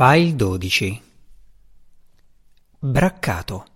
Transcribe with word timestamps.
File 0.00 0.36
12 0.36 1.02
Braccato 2.78 3.66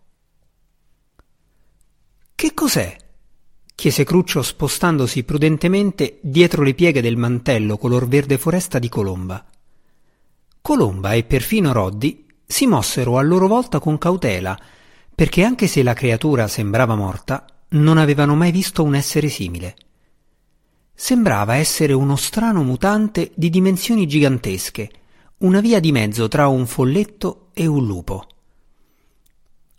Che 2.36 2.54
cos'è? 2.54 2.96
chiese 3.74 4.04
Cruccio 4.04 4.40
spostandosi 4.40 5.24
prudentemente 5.24 6.20
dietro 6.22 6.62
le 6.62 6.74
pieghe 6.74 7.00
del 7.00 7.16
mantello 7.16 7.76
color 7.76 8.06
verde 8.06 8.38
foresta 8.38 8.78
di 8.78 8.88
Colomba. 8.88 9.44
Colomba 10.60 11.12
e 11.14 11.24
perfino 11.24 11.72
Roddy 11.72 12.24
si 12.46 12.68
mossero 12.68 13.18
a 13.18 13.22
loro 13.22 13.48
volta 13.48 13.80
con 13.80 13.98
cautela, 13.98 14.56
perché 15.12 15.42
anche 15.42 15.66
se 15.66 15.82
la 15.82 15.92
creatura 15.92 16.46
sembrava 16.46 16.94
morta, 16.94 17.44
non 17.70 17.98
avevano 17.98 18.36
mai 18.36 18.52
visto 18.52 18.84
un 18.84 18.94
essere 18.94 19.28
simile. 19.28 19.74
Sembrava 20.94 21.56
essere 21.56 21.92
uno 21.94 22.14
strano 22.14 22.62
mutante 22.62 23.32
di 23.34 23.50
dimensioni 23.50 24.06
gigantesche, 24.06 24.88
una 25.42 25.60
via 25.60 25.80
di 25.80 25.90
mezzo 25.90 26.28
tra 26.28 26.46
un 26.46 26.66
folletto 26.66 27.48
e 27.52 27.66
un 27.66 27.84
lupo. 27.84 28.26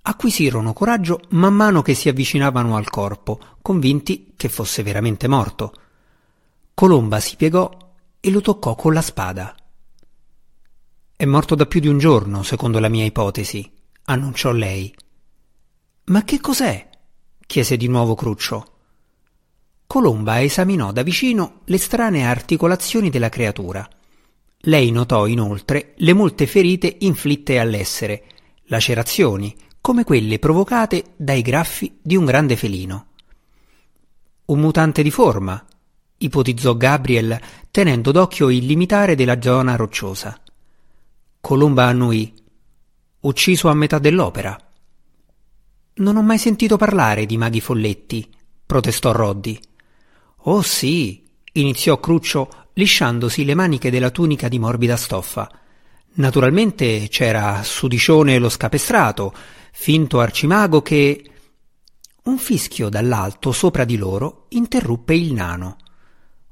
Acquisirono 0.02 0.74
coraggio 0.74 1.22
man 1.30 1.54
mano 1.54 1.82
che 1.82 1.94
si 1.94 2.10
avvicinavano 2.10 2.76
al 2.76 2.90
corpo, 2.90 3.40
convinti 3.62 4.34
che 4.36 4.50
fosse 4.50 4.84
veramente 4.84 5.30
morto. 5.30 5.74
Colomba 6.74 7.22
si 7.22 7.38
piegò 7.38 7.70
e 8.20 8.30
lo 8.30 8.42
toccò 8.42 8.76
con 8.76 8.94
la 8.94 9.02
spada. 9.02 9.56
È 11.16 11.26
morto 11.26 11.56
da 11.56 11.66
più 11.66 11.80
di 11.80 11.88
un 11.88 11.98
giorno, 11.98 12.44
secondo 12.44 12.80
la 12.80 12.90
mia 12.90 13.06
ipotesi, 13.06 13.72
annunciò 14.06 14.52
lei. 14.52 14.94
Ma 16.06 16.26
che 16.26 16.42
cos'è? 16.42 16.90
chiese 17.46 17.78
di 17.78 17.88
nuovo 17.88 18.16
Cruccio. 18.16 18.72
Colomba 19.88 20.42
esaminò 20.42 20.92
da 20.92 21.04
vicino 21.04 21.62
le 21.66 21.78
strane 21.78 22.26
articolazioni 22.26 23.10
della 23.10 23.30
creatura. 23.30 23.88
Lei 24.66 24.92
notò 24.92 25.26
inoltre 25.26 25.94
le 25.98 26.14
molte 26.14 26.48
ferite 26.48 26.96
inflitte 27.00 27.60
all'essere, 27.60 28.24
lacerazioni, 28.68 29.54
come 29.82 30.06
quelle 30.06 30.40
provocate 30.40 31.16
dai 31.18 31.42
graffi 31.42 32.00
di 32.02 32.16
un 32.16 32.24
grande 32.24 32.56
felino. 32.56 33.08
Un 34.46 34.60
mutante 34.62 35.04
di 35.04 35.12
forma, 35.12 35.62
ipotizzò 36.18 36.78
Gabriel, 36.78 37.38
tenendo 37.72 38.14
d'occhio 38.14 38.50
il 38.50 38.66
limitare 38.66 39.16
della 39.16 39.42
zona 39.42 39.76
rocciosa. 39.76 40.40
Colomba 41.42 41.88
annuì. 41.88 42.34
Ucciso 43.20 43.68
a 43.68 43.74
metà 43.74 44.00
dell'opera. 44.00 44.58
Non 45.96 46.16
ho 46.16 46.22
mai 46.22 46.38
sentito 46.38 46.78
parlare 46.78 47.26
di 47.26 47.36
maghi 47.36 47.60
folletti, 47.60 48.30
protestò 48.66 49.12
Roddy. 49.12 49.60
Oh 50.44 50.62
sì, 50.62 51.22
iniziò 51.52 52.00
Cruccio 52.00 52.63
lisciandosi 52.74 53.46
le 53.46 53.56
maniche 53.56 53.90
della 53.90 54.10
tunica 54.10 54.48
di 54.48 54.60
morbida 54.60 54.96
stoffa. 54.96 55.50
Naturalmente 56.16 57.08
c'era 57.10 57.64
Sudicione 57.64 58.38
lo 58.38 58.50
scapestrato, 58.50 59.34
finto 59.72 60.20
arcimago 60.20 60.82
che. 60.82 61.28
Un 62.24 62.38
fischio 62.38 62.88
dall'alto 62.90 63.52
sopra 63.52 63.84
di 63.84 63.98
loro 63.98 64.46
interruppe 64.50 65.14
il 65.14 65.34
nano. 65.34 65.78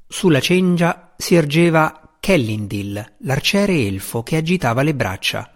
Sulla 0.06 0.40
cengia 0.40 1.14
si 1.16 1.34
ergeva 1.34 2.16
Kellindil, 2.20 3.14
l'arciere 3.20 3.72
elfo 3.86 4.22
che 4.22 4.36
agitava 4.36 4.82
le 4.82 4.94
braccia. 4.94 5.50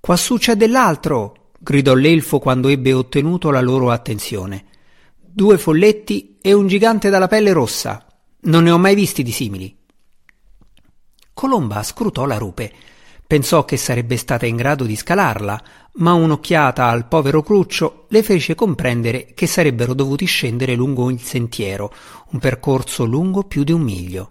Quassù 0.00 0.38
c'è 0.38 0.54
dell'altro! 0.54 1.50
gridò 1.58 1.94
l'elfo 1.94 2.38
quando 2.38 2.68
ebbe 2.68 2.92
ottenuto 2.92 3.50
la 3.50 3.60
loro 3.60 3.90
attenzione. 3.90 4.64
Due 5.18 5.58
folletti 5.58 6.38
e 6.40 6.52
un 6.52 6.66
gigante 6.66 7.10
dalla 7.10 7.28
pelle 7.28 7.52
rossa. 7.52 8.06
Non 8.42 8.64
ne 8.64 8.70
ho 8.70 8.78
mai 8.78 8.94
visti 8.94 9.22
di 9.22 9.32
simili. 9.32 9.75
Colomba 11.36 11.82
scrutò 11.82 12.24
la 12.24 12.38
rupe. 12.38 12.72
Pensò 13.26 13.66
che 13.66 13.76
sarebbe 13.76 14.16
stata 14.16 14.46
in 14.46 14.56
grado 14.56 14.84
di 14.84 14.96
scalarla, 14.96 15.62
ma 15.96 16.14
un'occhiata 16.14 16.86
al 16.86 17.08
povero 17.08 17.42
Cruccio 17.42 18.06
le 18.08 18.22
fece 18.22 18.54
comprendere 18.54 19.34
che 19.34 19.46
sarebbero 19.46 19.92
dovuti 19.92 20.24
scendere 20.24 20.74
lungo 20.74 21.10
il 21.10 21.20
sentiero, 21.20 21.92
un 22.30 22.38
percorso 22.38 23.04
lungo 23.04 23.42
più 23.42 23.64
di 23.64 23.72
un 23.72 23.82
miglio. 23.82 24.30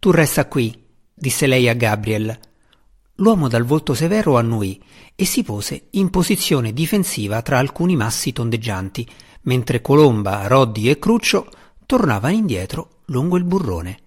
Tu 0.00 0.10
resta 0.10 0.48
qui, 0.48 0.76
disse 1.14 1.46
lei 1.46 1.68
a 1.68 1.74
Gabriel. 1.74 2.36
L'uomo 3.18 3.46
dal 3.46 3.62
volto 3.62 3.94
severo 3.94 4.36
annuì 4.36 4.82
e 5.14 5.24
si 5.24 5.44
pose 5.44 5.90
in 5.90 6.10
posizione 6.10 6.72
difensiva 6.72 7.40
tra 7.40 7.58
alcuni 7.58 7.94
massi 7.94 8.32
tondeggianti, 8.32 9.08
mentre 9.42 9.80
Colomba, 9.80 10.48
Roddy 10.48 10.88
e 10.88 10.98
Cruccio 10.98 11.48
tornavano 11.86 12.34
indietro 12.34 13.02
lungo 13.04 13.36
il 13.36 13.44
burrone. 13.44 13.98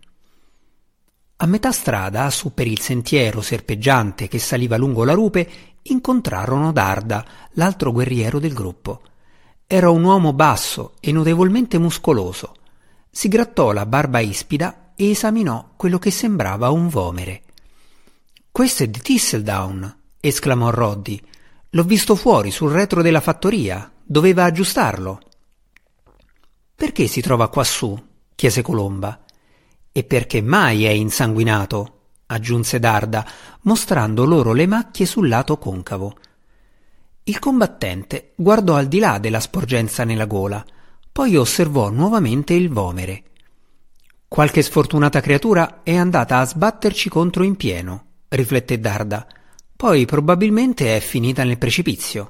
A 1.39 1.45
metà 1.45 1.71
strada, 1.71 2.31
su 2.31 2.53
per 2.55 2.65
il 2.65 2.79
sentiero 2.79 3.41
serpeggiante 3.41 4.27
che 4.27 4.39
saliva 4.39 4.75
lungo 4.75 5.03
la 5.03 5.13
rupe, 5.13 5.47
incontrarono 5.83 6.71
Darda, 6.71 7.23
l'altro 7.51 7.91
guerriero 7.91 8.39
del 8.39 8.53
gruppo. 8.53 9.01
Era 9.67 9.91
un 9.91 10.03
uomo 10.03 10.33
basso 10.33 10.95
e 10.99 11.11
notevolmente 11.11 11.77
muscoloso. 11.77 12.55
Si 13.11 13.27
grattò 13.27 13.71
la 13.71 13.85
barba 13.85 14.19
ispida 14.19 14.93
e 14.95 15.11
esaminò 15.11 15.73
quello 15.75 15.99
che 15.99 16.09
sembrava 16.09 16.71
un 16.71 16.87
vomere. 16.87 17.43
Questo 18.51 18.81
è 18.81 18.87
di 18.87 18.99
Thistledown, 18.99 19.95
esclamò 20.19 20.71
Roddy. 20.71 21.21
L'ho 21.69 21.83
visto 21.83 22.15
fuori 22.15 22.49
sul 22.49 22.71
retro 22.71 23.03
della 23.03 23.21
fattoria. 23.21 23.91
Doveva 24.03 24.45
aggiustarlo. 24.45 25.19
Perché 26.73 27.05
si 27.05 27.21
trova 27.21 27.49
quassù? 27.49 27.95
chiese 28.33 28.63
Colomba. 28.63 29.21
E 29.97 30.03
perché 30.03 30.43
mai 30.43 30.85
è 30.85 30.91
insanguinato? 30.91 32.01
aggiunse 32.27 32.77
Darda, 32.77 33.25
mostrando 33.61 34.25
loro 34.25 34.53
le 34.53 34.67
macchie 34.67 35.07
sul 35.07 35.27
lato 35.27 35.57
concavo. 35.57 36.15
Il 37.23 37.39
combattente 37.39 38.33
guardò 38.35 38.75
al 38.75 38.87
di 38.87 38.99
là 38.99 39.17
della 39.17 39.39
sporgenza 39.39 40.03
nella 40.03 40.27
gola, 40.27 40.63
poi 41.11 41.35
osservò 41.35 41.89
nuovamente 41.89 42.53
il 42.53 42.69
vomere. 42.69 43.23
Qualche 44.27 44.61
sfortunata 44.61 45.19
creatura 45.19 45.81
è 45.81 45.95
andata 45.95 46.37
a 46.37 46.45
sbatterci 46.45 47.09
contro 47.09 47.41
in 47.41 47.55
pieno, 47.55 48.05
rifletté 48.27 48.79
Darda. 48.79 49.25
Poi 49.75 50.05
probabilmente 50.05 50.95
è 50.95 50.99
finita 50.99 51.43
nel 51.43 51.57
precipizio. 51.57 52.29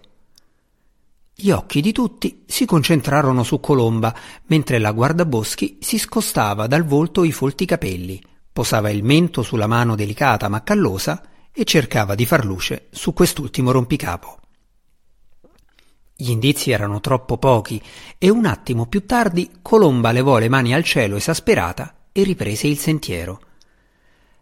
Gli 1.40 1.52
occhi 1.52 1.82
di 1.82 1.92
tutti 1.92 2.46
si 2.48 2.66
concentrarono 2.66 3.44
su 3.44 3.60
Colomba, 3.60 4.12
mentre 4.48 4.80
la 4.80 4.92
guardaboschi 4.92 5.78
si 5.80 6.00
scostava 6.00 6.66
dal 6.66 6.84
volto 6.84 7.24
i 7.24 7.32
folti 7.32 7.66
capelli, 7.66 8.20
posava 8.52 8.90
il 8.90 9.04
mento 9.04 9.44
sulla 9.44 9.68
mano 9.68 9.94
delicata 9.94 10.50
ma 10.50 10.64
callosa 10.64 11.22
e 11.54 11.64
cercava 11.64 12.16
di 12.16 12.26
far 12.26 12.44
luce 12.44 12.88
su 12.90 13.14
quest'ultimo 13.14 13.70
rompicapo. 13.70 14.40
Gli 16.16 16.32
indizi 16.32 16.72
erano 16.72 17.02
troppo 17.02 17.38
pochi 17.38 17.80
e 18.18 18.32
un 18.32 18.48
attimo 18.48 18.88
più 18.88 19.06
tardi 19.06 19.60
Colomba 19.62 20.12
levò 20.12 20.40
le 20.40 20.50
mani 20.50 20.74
al 20.74 20.84
cielo 20.84 21.18
esasperata 21.18 22.08
e 22.14 22.24
riprese 22.24 22.66
il 22.66 22.80
sentiero. 22.80 23.42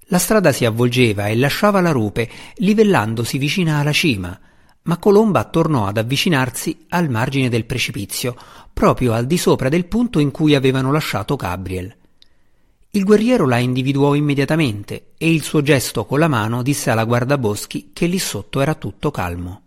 La 0.06 0.18
strada 0.18 0.54
si 0.54 0.64
avvolgeva 0.64 1.28
e 1.28 1.36
lasciava 1.36 1.82
la 1.82 1.92
rupe, 1.92 2.30
livellandosi 2.56 3.38
vicina 3.38 3.80
alla 3.80 3.92
cima, 3.92 4.40
ma 4.86 4.98
Colomba 4.98 5.44
tornò 5.46 5.88
ad 5.88 5.98
avvicinarsi 5.98 6.86
al 6.90 7.10
margine 7.10 7.50
del 7.50 7.66
precipizio, 7.66 8.36
proprio 8.72 9.14
al 9.14 9.26
di 9.26 9.38
sopra 9.38 9.70
del 9.70 9.86
punto 9.86 10.20
in 10.20 10.32
cui 10.32 10.56
avevano 10.56 10.92
lasciato 10.92 11.36
Gabriel. 11.36 11.96
Il 12.92 13.04
guerriero 13.04 13.46
la 13.46 13.58
individuò 13.58 14.14
immediatamente 14.14 15.12
e 15.18 15.32
il 15.32 15.44
suo 15.44 15.62
gesto 15.62 16.06
con 16.06 16.20
la 16.20 16.28
mano 16.28 16.62
disse 16.62 16.92
alla 16.92 17.04
guardaboschi 17.04 17.92
che 17.94 18.06
lì 18.06 18.20
sotto 18.20 18.62
era 18.62 18.76
tutto 18.76 19.12
calmo. 19.12 19.64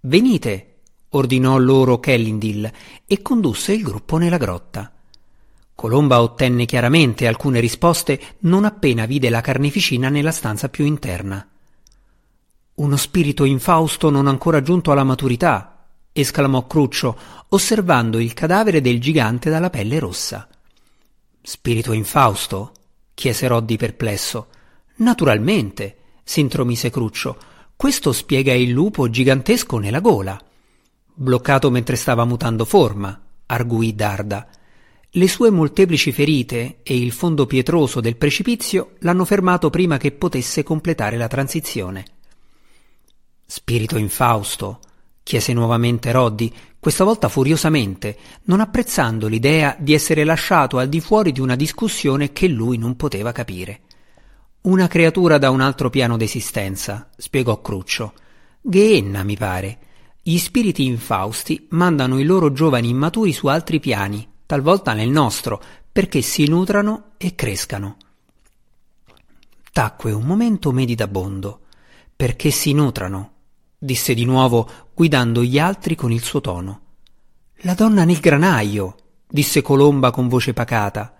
Venite, 0.00 0.74
ordinò 1.10 1.56
loro 1.56 1.98
Kellindil 1.98 2.70
e 3.06 3.22
condusse 3.22 3.72
il 3.72 3.82
gruppo 3.82 4.16
nella 4.18 4.36
grotta. 4.36 4.92
Colomba 5.74 6.20
ottenne 6.20 6.66
chiaramente 6.66 7.26
alcune 7.26 7.58
risposte 7.58 8.20
non 8.40 8.64
appena 8.64 9.06
vide 9.06 9.28
la 9.28 9.40
carneficina 9.40 10.08
nella 10.08 10.30
stanza 10.30 10.68
più 10.68 10.84
interna. 10.84 11.48
Uno 12.76 12.96
spirito 12.96 13.44
infausto 13.44 14.10
non 14.10 14.26
ancora 14.26 14.60
giunto 14.60 14.90
alla 14.90 15.04
maturità, 15.04 15.86
esclamò 16.10 16.66
Cruccio, 16.66 17.16
osservando 17.50 18.18
il 18.18 18.34
cadavere 18.34 18.80
del 18.80 19.00
gigante 19.00 19.48
dalla 19.48 19.70
pelle 19.70 20.00
rossa. 20.00 20.48
Spirito 21.40 21.92
infausto? 21.92 22.72
chiese 23.14 23.46
Roddy 23.46 23.76
perplesso. 23.76 24.48
Naturalmente, 24.96 25.96
s'intromise 26.24 26.90
Cruccio. 26.90 27.36
Questo 27.76 28.10
spiega 28.10 28.52
il 28.52 28.70
lupo 28.70 29.08
gigantesco 29.08 29.78
nella 29.78 30.00
gola. 30.00 30.36
Bloccato 31.14 31.70
mentre 31.70 31.94
stava 31.94 32.24
mutando 32.24 32.64
forma, 32.64 33.20
arguì 33.46 33.94
Darda. 33.94 34.48
Le 35.10 35.28
sue 35.28 35.50
molteplici 35.50 36.10
ferite 36.10 36.78
e 36.82 36.96
il 36.96 37.12
fondo 37.12 37.46
pietroso 37.46 38.00
del 38.00 38.16
precipizio 38.16 38.94
l'hanno 39.00 39.24
fermato 39.24 39.70
prima 39.70 39.96
che 39.96 40.10
potesse 40.10 40.64
completare 40.64 41.16
la 41.16 41.28
transizione. 41.28 42.04
Spirito 43.46 43.98
infausto? 43.98 44.80
chiese 45.24 45.54
nuovamente 45.54 46.12
Roddy, 46.12 46.52
questa 46.78 47.02
volta 47.02 47.28
furiosamente, 47.28 48.16
non 48.44 48.60
apprezzando 48.60 49.26
l'idea 49.26 49.74
di 49.78 49.94
essere 49.94 50.22
lasciato 50.22 50.78
al 50.78 50.88
di 50.88 51.00
fuori 51.00 51.32
di 51.32 51.40
una 51.40 51.56
discussione 51.56 52.32
che 52.32 52.46
lui 52.46 52.76
non 52.76 52.94
poteva 52.94 53.32
capire. 53.32 53.80
Una 54.62 54.86
creatura 54.86 55.38
da 55.38 55.48
un 55.50 55.62
altro 55.62 55.88
piano 55.88 56.18
d'esistenza, 56.18 57.08
spiegò 57.16 57.60
Cruccio. 57.62 58.12
Ghenna, 58.60 59.22
mi 59.24 59.36
pare. 59.36 59.78
Gli 60.22 60.36
spiriti 60.38 60.84
infausti 60.84 61.66
mandano 61.70 62.18
i 62.18 62.24
loro 62.24 62.52
giovani 62.52 62.90
immaturi 62.90 63.32
su 63.32 63.46
altri 63.46 63.80
piani, 63.80 64.26
talvolta 64.44 64.92
nel 64.92 65.10
nostro, 65.10 65.62
perché 65.90 66.20
si 66.20 66.46
nutrano 66.46 67.12
e 67.16 67.34
crescano. 67.34 67.96
Tacque 69.72 70.12
un 70.12 70.24
momento 70.24 70.70
meditabondo. 70.70 71.60
Perché 72.16 72.50
si 72.50 72.72
nutrano, 72.72 73.33
disse 73.84 74.14
di 74.14 74.24
nuovo, 74.24 74.68
guidando 74.94 75.42
gli 75.42 75.58
altri 75.58 75.94
con 75.94 76.10
il 76.10 76.22
suo 76.22 76.40
tono. 76.40 76.80
La 77.58 77.74
donna 77.74 78.04
nel 78.04 78.18
granaio, 78.18 78.96
disse 79.28 79.60
Colomba 79.60 80.10
con 80.10 80.26
voce 80.26 80.54
pacata. 80.54 81.16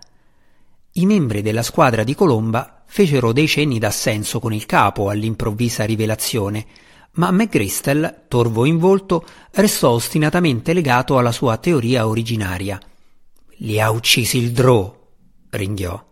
I 0.93 1.05
membri 1.05 1.41
della 1.41 1.61
squadra 1.61 2.03
di 2.03 2.15
Colomba 2.15 2.83
fecero 2.87 3.33
dei 3.33 3.47
cenni 3.47 3.77
d'assenso 3.77 4.39
con 4.39 4.51
il 4.51 4.65
capo 4.65 5.09
all'improvvisa 5.09 5.85
rivelazione, 5.85 6.65
ma 7.13 7.31
McGristel, 7.31 8.23
torvo 8.27 8.65
in 8.65 8.77
volto, 8.77 9.25
restò 9.51 9.91
ostinatamente 9.91 10.73
legato 10.73 11.17
alla 11.17 11.31
sua 11.31 11.57
teoria 11.57 12.07
originaria. 12.07 12.79
Li 13.57 13.79
ha 13.79 13.91
uccisi 13.91 14.37
il 14.37 14.51
Drò, 14.51 14.93
ringhiò. 15.51 16.03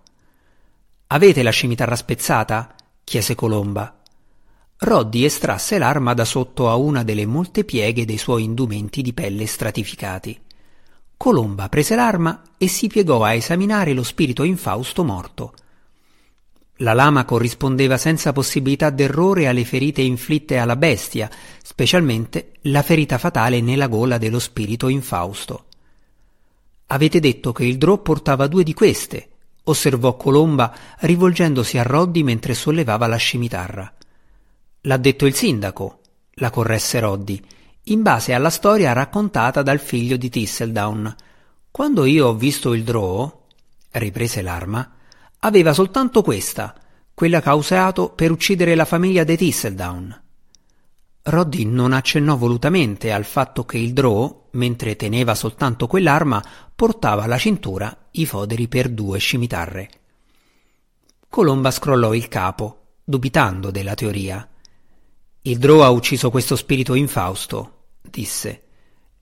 Avete 1.07 1.43
la 1.43 1.51
scimitarra 1.51 1.95
spezzata? 1.95 2.75
chiese 3.03 3.35
Colomba. 3.35 4.02
Roddy 4.83 5.23
estrasse 5.23 5.77
l'arma 5.77 6.13
da 6.13 6.25
sotto 6.25 6.69
a 6.69 6.75
una 6.75 7.03
delle 7.03 7.25
molte 7.25 7.63
pieghe 7.63 8.03
dei 8.03 8.17
suoi 8.17 8.43
indumenti 8.43 9.01
di 9.01 9.13
pelle 9.13 9.45
stratificati. 9.45 10.37
Colomba 11.15 11.69
prese 11.69 11.95
l'arma 11.95 12.41
e 12.57 12.67
si 12.67 12.87
piegò 12.87 13.23
a 13.23 13.31
esaminare 13.31 13.93
lo 13.93 14.03
spirito 14.03 14.43
infausto 14.43 15.05
morto. 15.05 15.53
La 16.77 16.91
lama 16.91 17.23
corrispondeva 17.23 17.95
senza 17.95 18.33
possibilità 18.33 18.89
d'errore 18.89 19.47
alle 19.47 19.63
ferite 19.63 20.01
inflitte 20.01 20.57
alla 20.57 20.75
bestia, 20.75 21.29
specialmente 21.63 22.51
la 22.63 22.81
ferita 22.81 23.17
fatale 23.17 23.61
nella 23.61 23.87
gola 23.87 24.17
dello 24.17 24.39
spirito 24.39 24.89
infausto. 24.89 25.67
Avete 26.87 27.21
detto 27.21 27.53
che 27.53 27.63
il 27.63 27.77
drò 27.77 27.99
portava 27.99 28.47
due 28.47 28.63
di 28.63 28.73
queste, 28.73 29.29
osservò 29.63 30.17
Colomba 30.17 30.75
rivolgendosi 30.99 31.77
a 31.77 31.83
Roddy 31.83 32.21
mentre 32.21 32.53
sollevava 32.53 33.07
la 33.07 33.15
scimitarra. 33.15 33.93
L'ha 34.85 34.97
detto 34.97 35.25
il 35.25 35.33
sindaco, 35.33 36.01
la 36.35 36.49
corresse 36.49 36.99
Roddy, 36.99 37.41
in 37.83 38.01
base 38.01 38.33
alla 38.33 38.49
storia 38.49 38.91
raccontata 38.91 39.61
dal 39.61 39.79
figlio 39.79 40.17
di 40.17 40.29
Thistledown. 40.29 41.15
Quando 41.71 42.03
io 42.03 42.27
ho 42.27 42.35
visto 42.35 42.73
il 42.73 42.83
drò, 42.83 43.45
riprese 43.91 44.41
l'arma, 44.41 44.91
aveva 45.39 45.71
soltanto 45.71 46.21
questa, 46.21 46.75
quella 47.13 47.41
che 47.41 47.47
ha 47.47 47.55
usato 47.55 48.09
per 48.09 48.31
uccidere 48.31 48.75
la 48.75 48.83
famiglia 48.83 49.23
dei 49.23 49.37
Thistledown. 49.37 50.21
Roddy 51.23 51.63
non 51.63 51.93
accennò 51.93 52.35
volutamente 52.35 53.13
al 53.13 53.23
fatto 53.23 53.63
che 53.63 53.77
il 53.77 53.93
Drow, 53.93 54.49
mentre 54.51 54.97
teneva 54.97 55.33
soltanto 55.33 55.87
quell'arma, 55.87 56.43
portava 56.75 57.23
alla 57.23 57.37
cintura 57.37 58.09
i 58.11 58.25
foderi 58.25 58.67
per 58.67 58.89
due 58.89 59.17
scimitarre. 59.17 59.89
Colomba 61.29 61.71
scrollò 61.71 62.13
il 62.13 62.27
capo, 62.27 62.97
dubitando 63.01 63.71
della 63.71 63.93
teoria. 63.93 64.45
Il 65.43 65.57
Drow 65.57 65.81
ha 65.81 65.89
ucciso 65.89 66.29
questo 66.29 66.55
spirito 66.55 66.95
infausto, 66.95 67.85
disse. 68.01 68.61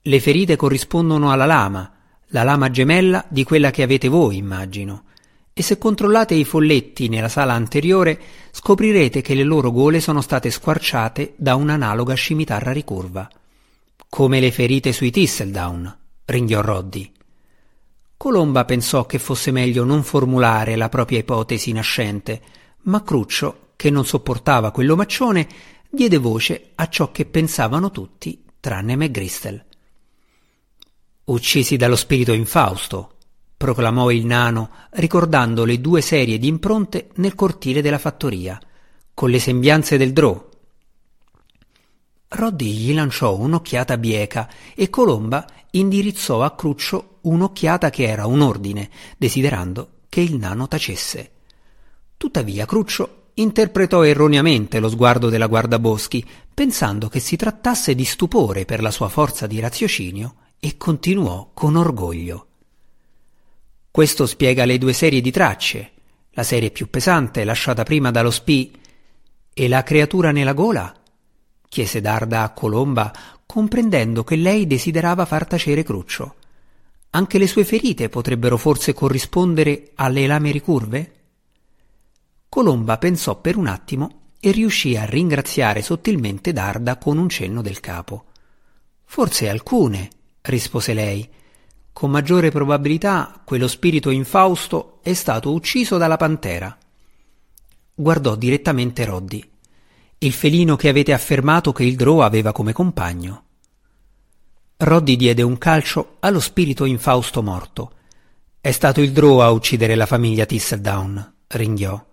Le 0.00 0.20
ferite 0.20 0.56
corrispondono 0.56 1.30
alla 1.30 1.46
lama, 1.46 1.92
la 2.28 2.42
lama 2.42 2.70
gemella 2.70 3.24
di 3.28 3.44
quella 3.44 3.70
che 3.70 3.82
avete 3.82 4.08
voi, 4.08 4.36
immagino 4.36 5.04
e 5.54 5.62
se 5.62 5.76
controllate 5.76 6.34
i 6.34 6.44
folletti 6.44 7.08
nella 7.08 7.28
sala 7.28 7.52
anteriore 7.52 8.18
scoprirete 8.52 9.20
che 9.20 9.34
le 9.34 9.42
loro 9.42 9.70
gole 9.70 10.00
sono 10.00 10.22
state 10.22 10.50
squarciate 10.50 11.34
da 11.36 11.56
un'analoga 11.56 12.14
scimitarra 12.14 12.72
ricurva. 12.72 13.28
Come 14.08 14.40
le 14.40 14.50
ferite 14.50 14.92
sui 14.92 15.10
Thistledown, 15.10 15.94
ringhiò 16.24 16.62
Roddy. 16.62 17.12
Colomba 18.16 18.64
pensò 18.64 19.04
che 19.04 19.18
fosse 19.18 19.50
meglio 19.50 19.84
non 19.84 20.02
formulare 20.02 20.76
la 20.76 20.88
propria 20.88 21.18
ipotesi 21.18 21.72
nascente, 21.72 22.40
ma 22.82 23.02
Cruccio, 23.02 23.72
che 23.76 23.90
non 23.90 24.06
sopportava 24.06 24.70
quell'omaccione, 24.70 25.48
diede 25.94 26.16
voce 26.16 26.70
a 26.76 26.88
ciò 26.88 27.12
che 27.12 27.26
pensavano 27.26 27.90
tutti 27.90 28.42
tranne 28.60 28.96
McGristel. 28.96 29.62
Uccisi 31.24 31.76
dallo 31.76 31.96
spirito 31.96 32.32
infausto, 32.32 33.18
proclamò 33.58 34.10
il 34.10 34.24
nano, 34.24 34.70
ricordando 34.92 35.66
le 35.66 35.82
due 35.82 36.00
serie 36.00 36.38
di 36.38 36.48
impronte 36.48 37.10
nel 37.16 37.34
cortile 37.34 37.82
della 37.82 37.98
fattoria, 37.98 38.58
con 39.12 39.28
le 39.28 39.38
sembianze 39.38 39.98
del 39.98 40.14
drò. 40.14 40.48
Roddy 42.28 42.72
gli 42.72 42.94
lanciò 42.94 43.36
un'occhiata 43.36 43.98
bieca 43.98 44.48
e 44.74 44.88
Colomba 44.88 45.46
indirizzò 45.72 46.42
a 46.42 46.54
Cruccio 46.54 47.18
un'occhiata 47.20 47.90
che 47.90 48.04
era 48.04 48.24
un 48.24 48.40
ordine, 48.40 48.88
desiderando 49.18 49.90
che 50.08 50.22
il 50.22 50.36
nano 50.36 50.66
tacesse. 50.68 51.32
Tuttavia 52.16 52.64
Cruccio 52.64 53.21
interpretò 53.34 54.04
erroneamente 54.04 54.78
lo 54.80 54.88
sguardo 54.88 55.28
della 55.28 55.46
guardaboschi, 55.46 56.24
pensando 56.52 57.08
che 57.08 57.20
si 57.20 57.36
trattasse 57.36 57.94
di 57.94 58.04
stupore 58.04 58.64
per 58.64 58.82
la 58.82 58.90
sua 58.90 59.08
forza 59.08 59.46
di 59.46 59.60
raziocinio, 59.60 60.34
e 60.58 60.76
continuò 60.76 61.50
con 61.52 61.76
orgoglio. 61.76 62.46
Questo 63.90 64.26
spiega 64.26 64.64
le 64.64 64.78
due 64.78 64.92
serie 64.92 65.20
di 65.20 65.30
tracce, 65.30 65.90
la 66.30 66.42
serie 66.42 66.70
più 66.70 66.88
pesante 66.88 67.44
lasciata 67.44 67.82
prima 67.82 68.10
dallo 68.10 68.30
spì 68.30 68.72
e 69.52 69.68
la 69.68 69.82
creatura 69.82 70.30
nella 70.30 70.52
gola? 70.54 70.94
chiese 71.68 72.00
Darda 72.00 72.42
a 72.42 72.50
Colomba, 72.52 73.12
comprendendo 73.44 74.24
che 74.24 74.36
lei 74.36 74.66
desiderava 74.66 75.24
far 75.24 75.46
tacere 75.46 75.82
Cruccio. 75.82 76.34
Anche 77.10 77.38
le 77.38 77.46
sue 77.46 77.64
ferite 77.64 78.08
potrebbero 78.08 78.56
forse 78.56 78.94
corrispondere 78.94 79.90
alle 79.96 80.26
lame 80.26 80.50
ricurve? 80.52 81.12
Colomba 82.52 82.98
pensò 82.98 83.40
per 83.40 83.56
un 83.56 83.66
attimo 83.66 84.34
e 84.38 84.50
riuscì 84.50 84.94
a 84.94 85.06
ringraziare 85.06 85.80
sottilmente 85.80 86.52
Darda 86.52 86.98
con 86.98 87.16
un 87.16 87.30
cenno 87.30 87.62
del 87.62 87.80
capo. 87.80 88.26
Forse 89.04 89.48
alcune, 89.48 90.10
rispose 90.42 90.92
lei, 90.92 91.26
con 91.94 92.10
maggiore 92.10 92.50
probabilità 92.50 93.40
quello 93.42 93.66
spirito 93.66 94.10
infausto 94.10 94.98
è 95.02 95.14
stato 95.14 95.50
ucciso 95.50 95.96
dalla 95.96 96.18
pantera. 96.18 96.76
Guardò 97.94 98.36
direttamente 98.36 99.06
Roddy. 99.06 99.50
Il 100.18 100.32
felino 100.34 100.76
che 100.76 100.90
avete 100.90 101.14
affermato 101.14 101.72
che 101.72 101.84
il 101.84 101.96
Drow 101.96 102.18
aveva 102.18 102.52
come 102.52 102.74
compagno. 102.74 103.44
Roddy 104.76 105.16
diede 105.16 105.40
un 105.40 105.56
calcio 105.56 106.16
allo 106.20 106.40
spirito 106.40 106.84
infausto 106.84 107.42
morto. 107.42 107.92
È 108.60 108.72
stato 108.72 109.00
il 109.00 109.12
Drow 109.12 109.38
a 109.38 109.50
uccidere 109.50 109.94
la 109.94 110.04
famiglia 110.04 110.44
Thistledown, 110.44 111.36
ringhiò. 111.46 112.10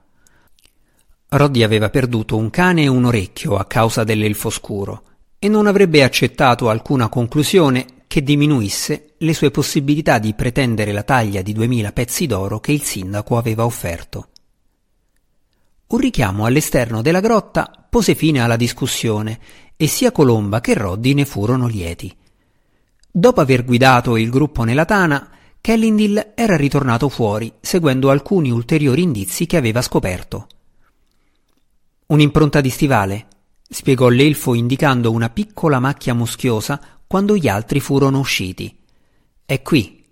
Roddy 1.32 1.62
aveva 1.62 1.92
perduto 1.92 2.38
un 2.38 2.50
cane 2.50 2.84
e 2.84 2.88
un 2.88 3.06
orecchio 3.06 3.56
a 3.56 3.66
causa 3.66 4.04
dell'elfo 4.04 4.50
scuro 4.50 5.04
e 5.38 5.48
non 5.48 5.68
avrebbe 5.68 6.04
accettato 6.04 6.70
alcuna 6.70 7.08
conclusione 7.08 7.86
che 8.08 8.24
diminuisse 8.24 9.14
le 9.20 9.34
sue 9.36 9.52
possibilità 9.52 10.18
di 10.18 10.34
pretendere 10.34 10.92
la 10.92 11.04
taglia 11.04 11.44
di 11.44 11.54
duemila 11.54 11.92
pezzi 11.92 12.26
d'oro 12.26 12.60
che 12.60 12.72
il 12.72 12.82
sindaco 12.82 13.38
aveva 13.38 13.64
offerto. 13.64 14.30
Un 15.90 16.00
richiamo 16.00 16.46
all'esterno 16.46 17.04
della 17.04 17.20
grotta 17.20 17.86
pose 17.88 18.16
fine 18.16 18.42
alla 18.42 18.56
discussione 18.56 19.40
e 19.78 19.86
sia 19.86 20.12
Colomba 20.12 20.62
che 20.62 20.74
Roddy 20.74 21.14
ne 21.14 21.26
furono 21.26 21.68
lieti. 21.68 22.12
Dopo 23.12 23.40
aver 23.40 23.66
guidato 23.66 24.18
il 24.18 24.32
gruppo 24.32 24.64
nella 24.64 24.86
tana, 24.86 25.30
Kellindil 25.62 26.32
era 26.34 26.58
ritornato 26.58 27.08
fuori, 27.08 27.54
seguendo 27.62 28.10
alcuni 28.10 28.50
ulteriori 28.50 29.04
indizi 29.04 29.46
che 29.46 29.58
aveva 29.58 29.84
scoperto. 29.84 30.48
Un'impronta 32.10 32.60
di 32.60 32.72
stivale, 32.72 33.28
spiegò 33.70 34.08
l'elfo 34.08 34.56
indicando 34.56 35.12
una 35.12 35.30
piccola 35.30 35.80
macchia 35.80 36.16
muschiosa 36.16 36.82
quando 37.06 37.36
gli 37.36 37.48
altri 37.48 37.80
furono 37.80 38.18
usciti. 38.18 38.76
È 39.46 39.62
qui. 39.62 40.04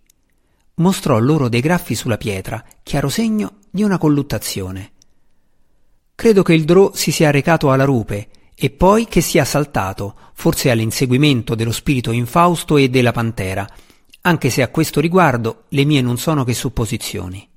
Mostrò 0.76 1.18
loro 1.18 1.50
dei 1.50 1.60
graffi 1.60 1.96
sulla 1.96 2.18
pietra, 2.18 2.64
chiaro 2.84 3.10
segno 3.10 3.62
di 3.72 3.82
una 3.82 3.98
colluttazione. 3.98 4.92
Credo 6.14 6.44
che 6.44 6.54
il 6.54 6.66
Drò 6.66 6.94
si 6.94 7.12
sia 7.12 7.32
recato 7.32 7.72
alla 7.72 7.86
rupe 7.86 8.30
e 8.54 8.70
poi 8.70 9.08
che 9.08 9.22
sia 9.22 9.44
saltato, 9.44 10.16
forse 10.34 10.70
all'inseguimento 10.70 11.56
dello 11.56 11.72
spirito 11.72 12.12
infausto 12.12 12.78
e 12.78 12.90
della 12.90 13.12
pantera, 13.12 13.68
anche 14.22 14.52
se 14.52 14.62
a 14.62 14.68
questo 14.68 15.00
riguardo 15.00 15.64
le 15.70 15.84
mie 15.84 16.02
non 16.02 16.20
sono 16.20 16.44
che 16.44 16.54
supposizioni. 16.54 17.50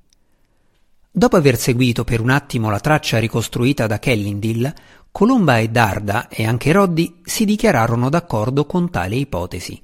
Dopo 1.13 1.35
aver 1.35 1.57
seguito 1.57 2.05
per 2.05 2.21
un 2.21 2.29
attimo 2.29 2.69
la 2.69 2.79
traccia 2.79 3.19
ricostruita 3.19 3.85
da 3.85 3.99
Kellindil, 3.99 4.73
Colomba 5.11 5.57
e 5.57 5.67
Darda 5.67 6.29
e 6.29 6.45
anche 6.45 6.71
Roddy 6.71 7.19
si 7.25 7.43
dichiararono 7.43 8.07
d'accordo 8.07 8.65
con 8.65 8.89
tale 8.89 9.17
ipotesi. 9.17 9.79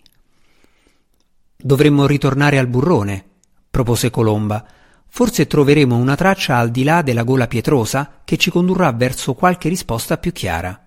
Dovremmo 1.57 2.07
ritornare 2.07 2.57
al 2.57 2.67
burrone, 2.67 3.25
propose 3.69 4.09
Colomba. 4.09 4.65
Forse 5.09 5.47
troveremo 5.47 5.97
una 5.97 6.15
traccia 6.15 6.55
al 6.55 6.71
di 6.71 6.85
là 6.85 7.01
della 7.01 7.23
gola 7.23 7.47
pietrosa 7.47 8.21
che 8.23 8.37
ci 8.37 8.49
condurrà 8.49 8.93
verso 8.93 9.33
qualche 9.33 9.67
risposta 9.67 10.17
più 10.17 10.31
chiara. 10.31 10.85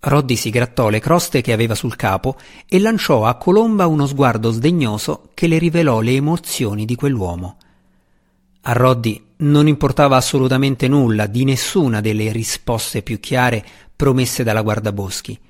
Roddy 0.00 0.36
si 0.36 0.48
grattò 0.48 0.88
le 0.88 1.00
croste 1.00 1.42
che 1.42 1.52
aveva 1.52 1.74
sul 1.74 1.96
capo 1.96 2.38
e 2.66 2.80
lanciò 2.80 3.26
a 3.26 3.34
Colomba 3.34 3.86
uno 3.86 4.06
sguardo 4.06 4.50
sdegnoso 4.52 5.28
che 5.34 5.48
le 5.48 5.58
rivelò 5.58 6.00
le 6.00 6.12
emozioni 6.12 6.86
di 6.86 6.94
quell'uomo. 6.94 7.57
A 8.68 8.72
Roddy 8.74 9.28
non 9.38 9.66
importava 9.66 10.16
assolutamente 10.16 10.88
nulla 10.88 11.24
di 11.24 11.42
nessuna 11.44 12.02
delle 12.02 12.30
risposte 12.32 13.02
più 13.02 13.18
chiare 13.18 13.64
promesse 13.96 14.44
dalla 14.44 14.60
guardaboschi. 14.60 15.40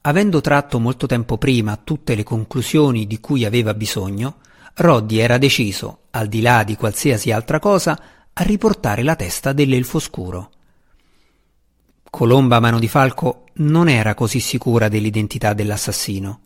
Avendo 0.00 0.40
tratto 0.40 0.80
molto 0.80 1.06
tempo 1.06 1.38
prima 1.38 1.76
tutte 1.76 2.16
le 2.16 2.24
conclusioni 2.24 3.06
di 3.06 3.20
cui 3.20 3.44
aveva 3.44 3.74
bisogno, 3.74 4.38
Roddy 4.74 5.18
era 5.18 5.38
deciso, 5.38 6.06
al 6.10 6.26
di 6.26 6.40
là 6.40 6.64
di 6.64 6.74
qualsiasi 6.74 7.30
altra 7.30 7.60
cosa, 7.60 7.96
a 8.32 8.42
riportare 8.42 9.04
la 9.04 9.14
testa 9.14 9.52
dell'elfo 9.52 10.00
scuro. 10.00 10.50
Colomba 12.10 12.58
Mano 12.58 12.80
di 12.80 12.88
Falco 12.88 13.44
non 13.58 13.88
era 13.88 14.14
così 14.14 14.40
sicura 14.40 14.88
dell'identità 14.88 15.52
dell'assassino. 15.52 16.40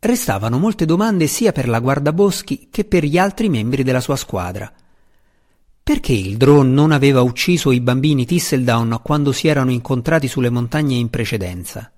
Restavano 0.00 0.58
molte 0.58 0.84
domande 0.84 1.28
sia 1.28 1.52
per 1.52 1.68
la 1.68 1.78
guardaboschi 1.78 2.66
che 2.68 2.84
per 2.84 3.04
gli 3.04 3.16
altri 3.16 3.48
membri 3.48 3.84
della 3.84 4.00
sua 4.00 4.16
squadra. 4.16 4.72
Perché 5.84 6.14
il 6.14 6.38
drone 6.38 6.70
non 6.70 6.92
aveva 6.92 7.20
ucciso 7.20 7.70
i 7.70 7.78
bambini 7.78 8.24
Tisseldown 8.24 9.00
quando 9.02 9.32
si 9.32 9.48
erano 9.48 9.70
incontrati 9.70 10.28
sulle 10.28 10.48
montagne 10.48 10.94
in 10.94 11.10
precedenza? 11.10 11.92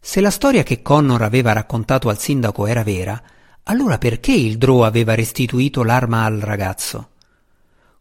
Se 0.00 0.22
la 0.22 0.30
storia 0.30 0.62
che 0.62 0.80
Connor 0.80 1.20
aveva 1.20 1.52
raccontato 1.52 2.08
al 2.08 2.18
sindaco 2.18 2.64
era 2.64 2.82
vera, 2.82 3.22
allora 3.64 3.98
perché 3.98 4.32
il 4.32 4.56
Drow 4.56 4.80
aveva 4.80 5.14
restituito 5.14 5.82
l'arma 5.82 6.24
al 6.24 6.38
ragazzo? 6.38 7.10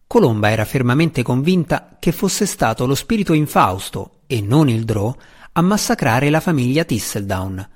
Colomba 0.08 0.50
era 0.50 0.64
fermamente 0.64 1.24
convinta 1.24 1.98
che 2.00 2.14
fosse 2.14 2.46
stato 2.46 2.86
lo 2.86 2.96
spirito 2.96 3.34
infausto, 3.34 4.20
e 4.28 4.40
non 4.40 4.70
il 4.70 4.86
Drow, 4.86 5.14
a 5.52 5.62
massacrare 5.62 6.30
la 6.30 6.40
famiglia 6.40 6.86
Tisseldown. 6.86 7.70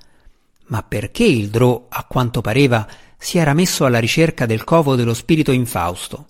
Ma 0.68 0.82
perché 0.84 1.24
il 1.24 1.50
Drow, 1.50 1.84
a 1.90 2.02
quanto 2.04 2.40
pareva, 2.40 2.88
si 3.18 3.36
era 3.36 3.52
messo 3.52 3.84
alla 3.84 3.98
ricerca 3.98 4.46
del 4.46 4.64
covo 4.64 4.96
dello 4.96 5.12
spirito 5.12 5.52
infausto? 5.52 6.24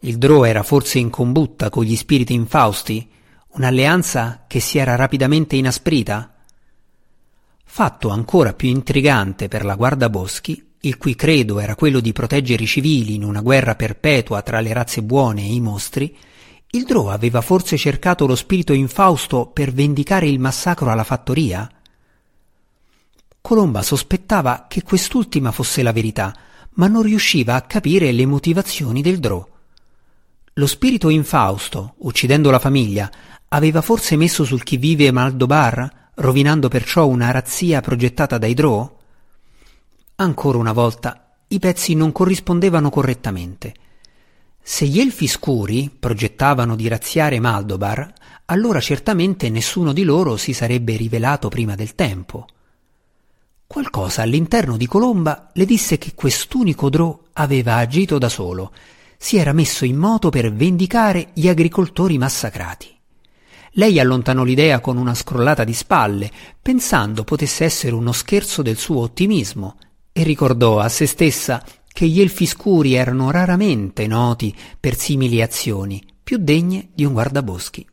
Il 0.00 0.16
Drow 0.16 0.44
era 0.44 0.62
forse 0.62 1.00
in 1.00 1.10
combutta 1.10 1.70
con 1.70 1.82
gli 1.82 1.96
spiriti 1.96 2.32
infausti? 2.32 3.08
Un'alleanza 3.54 4.44
che 4.46 4.60
si 4.60 4.78
era 4.78 4.94
rapidamente 4.94 5.56
inasprita? 5.56 6.36
Fatto 7.64 8.08
ancora 8.10 8.52
più 8.52 8.68
intrigante 8.68 9.48
per 9.48 9.64
la 9.64 9.74
guardaboschi, 9.74 10.66
il 10.82 10.96
cui 10.98 11.16
credo 11.16 11.58
era 11.58 11.74
quello 11.74 11.98
di 11.98 12.12
proteggere 12.12 12.62
i 12.62 12.66
civili 12.66 13.16
in 13.16 13.24
una 13.24 13.40
guerra 13.40 13.74
perpetua 13.74 14.40
tra 14.42 14.60
le 14.60 14.72
razze 14.72 15.02
buone 15.02 15.42
e 15.42 15.52
i 15.52 15.60
mostri, 15.60 16.16
il 16.70 16.84
Drow 16.84 17.06
aveva 17.06 17.40
forse 17.40 17.76
cercato 17.76 18.24
lo 18.24 18.36
spirito 18.36 18.72
infausto 18.72 19.46
per 19.46 19.72
vendicare 19.72 20.28
il 20.28 20.38
massacro 20.38 20.92
alla 20.92 21.02
fattoria? 21.02 21.68
Colomba 23.40 23.82
sospettava 23.82 24.66
che 24.68 24.84
quest'ultima 24.84 25.50
fosse 25.50 25.82
la 25.82 25.92
verità, 25.92 26.32
ma 26.74 26.86
non 26.86 27.02
riusciva 27.02 27.56
a 27.56 27.62
capire 27.62 28.12
le 28.12 28.26
motivazioni 28.26 29.02
del 29.02 29.18
Drow. 29.18 29.56
Lo 30.58 30.66
spirito 30.66 31.08
infausto, 31.08 31.94
uccidendo 31.98 32.50
la 32.50 32.58
famiglia, 32.58 33.08
aveva 33.46 33.80
forse 33.80 34.16
messo 34.16 34.42
sul 34.42 34.64
chi 34.64 34.76
vive 34.76 35.12
Maldobar 35.12 36.10
rovinando 36.16 36.66
perciò 36.66 37.06
una 37.06 37.30
razzia 37.30 37.80
progettata 37.80 38.38
dai 38.38 38.54
Drow? 38.54 38.98
Ancora 40.16 40.58
una 40.58 40.72
volta, 40.72 41.36
i 41.46 41.60
pezzi 41.60 41.94
non 41.94 42.10
corrispondevano 42.10 42.90
correttamente. 42.90 43.72
Se 44.60 44.84
gli 44.84 44.98
elfi 44.98 45.28
scuri 45.28 45.94
progettavano 45.96 46.74
di 46.74 46.88
razziare 46.88 47.38
Maldobar, 47.38 48.12
allora 48.46 48.80
certamente 48.80 49.50
nessuno 49.50 49.92
di 49.92 50.02
loro 50.02 50.36
si 50.36 50.52
sarebbe 50.52 50.96
rivelato 50.96 51.48
prima 51.48 51.76
del 51.76 51.94
tempo. 51.94 52.46
Qualcosa 53.64 54.22
all'interno 54.22 54.76
di 54.76 54.88
Colomba 54.88 55.50
le 55.52 55.64
disse 55.64 55.98
che 55.98 56.14
quest'unico 56.16 56.90
Drow 56.90 57.26
aveva 57.34 57.76
agito 57.76 58.18
da 58.18 58.28
solo, 58.28 58.72
si 59.18 59.36
era 59.36 59.52
messo 59.52 59.84
in 59.84 59.96
moto 59.96 60.30
per 60.30 60.52
vendicare 60.52 61.30
gli 61.34 61.48
agricoltori 61.48 62.16
massacrati. 62.16 62.96
Lei 63.72 63.98
allontanò 63.98 64.44
l'idea 64.44 64.80
con 64.80 64.96
una 64.96 65.14
scrollata 65.14 65.64
di 65.64 65.74
spalle, 65.74 66.30
pensando 66.62 67.24
potesse 67.24 67.64
essere 67.64 67.94
uno 67.94 68.12
scherzo 68.12 68.62
del 68.62 68.76
suo 68.76 69.00
ottimismo, 69.00 69.76
e 70.12 70.22
ricordò 70.22 70.78
a 70.78 70.88
se 70.88 71.06
stessa 71.06 71.62
che 71.86 72.06
gli 72.06 72.20
elfi 72.20 72.46
scuri 72.46 72.94
erano 72.94 73.30
raramente 73.30 74.06
noti 74.06 74.56
per 74.78 74.96
simili 74.96 75.42
azioni, 75.42 76.02
più 76.22 76.38
degne 76.38 76.90
di 76.94 77.04
un 77.04 77.12
guardaboschi. 77.12 77.86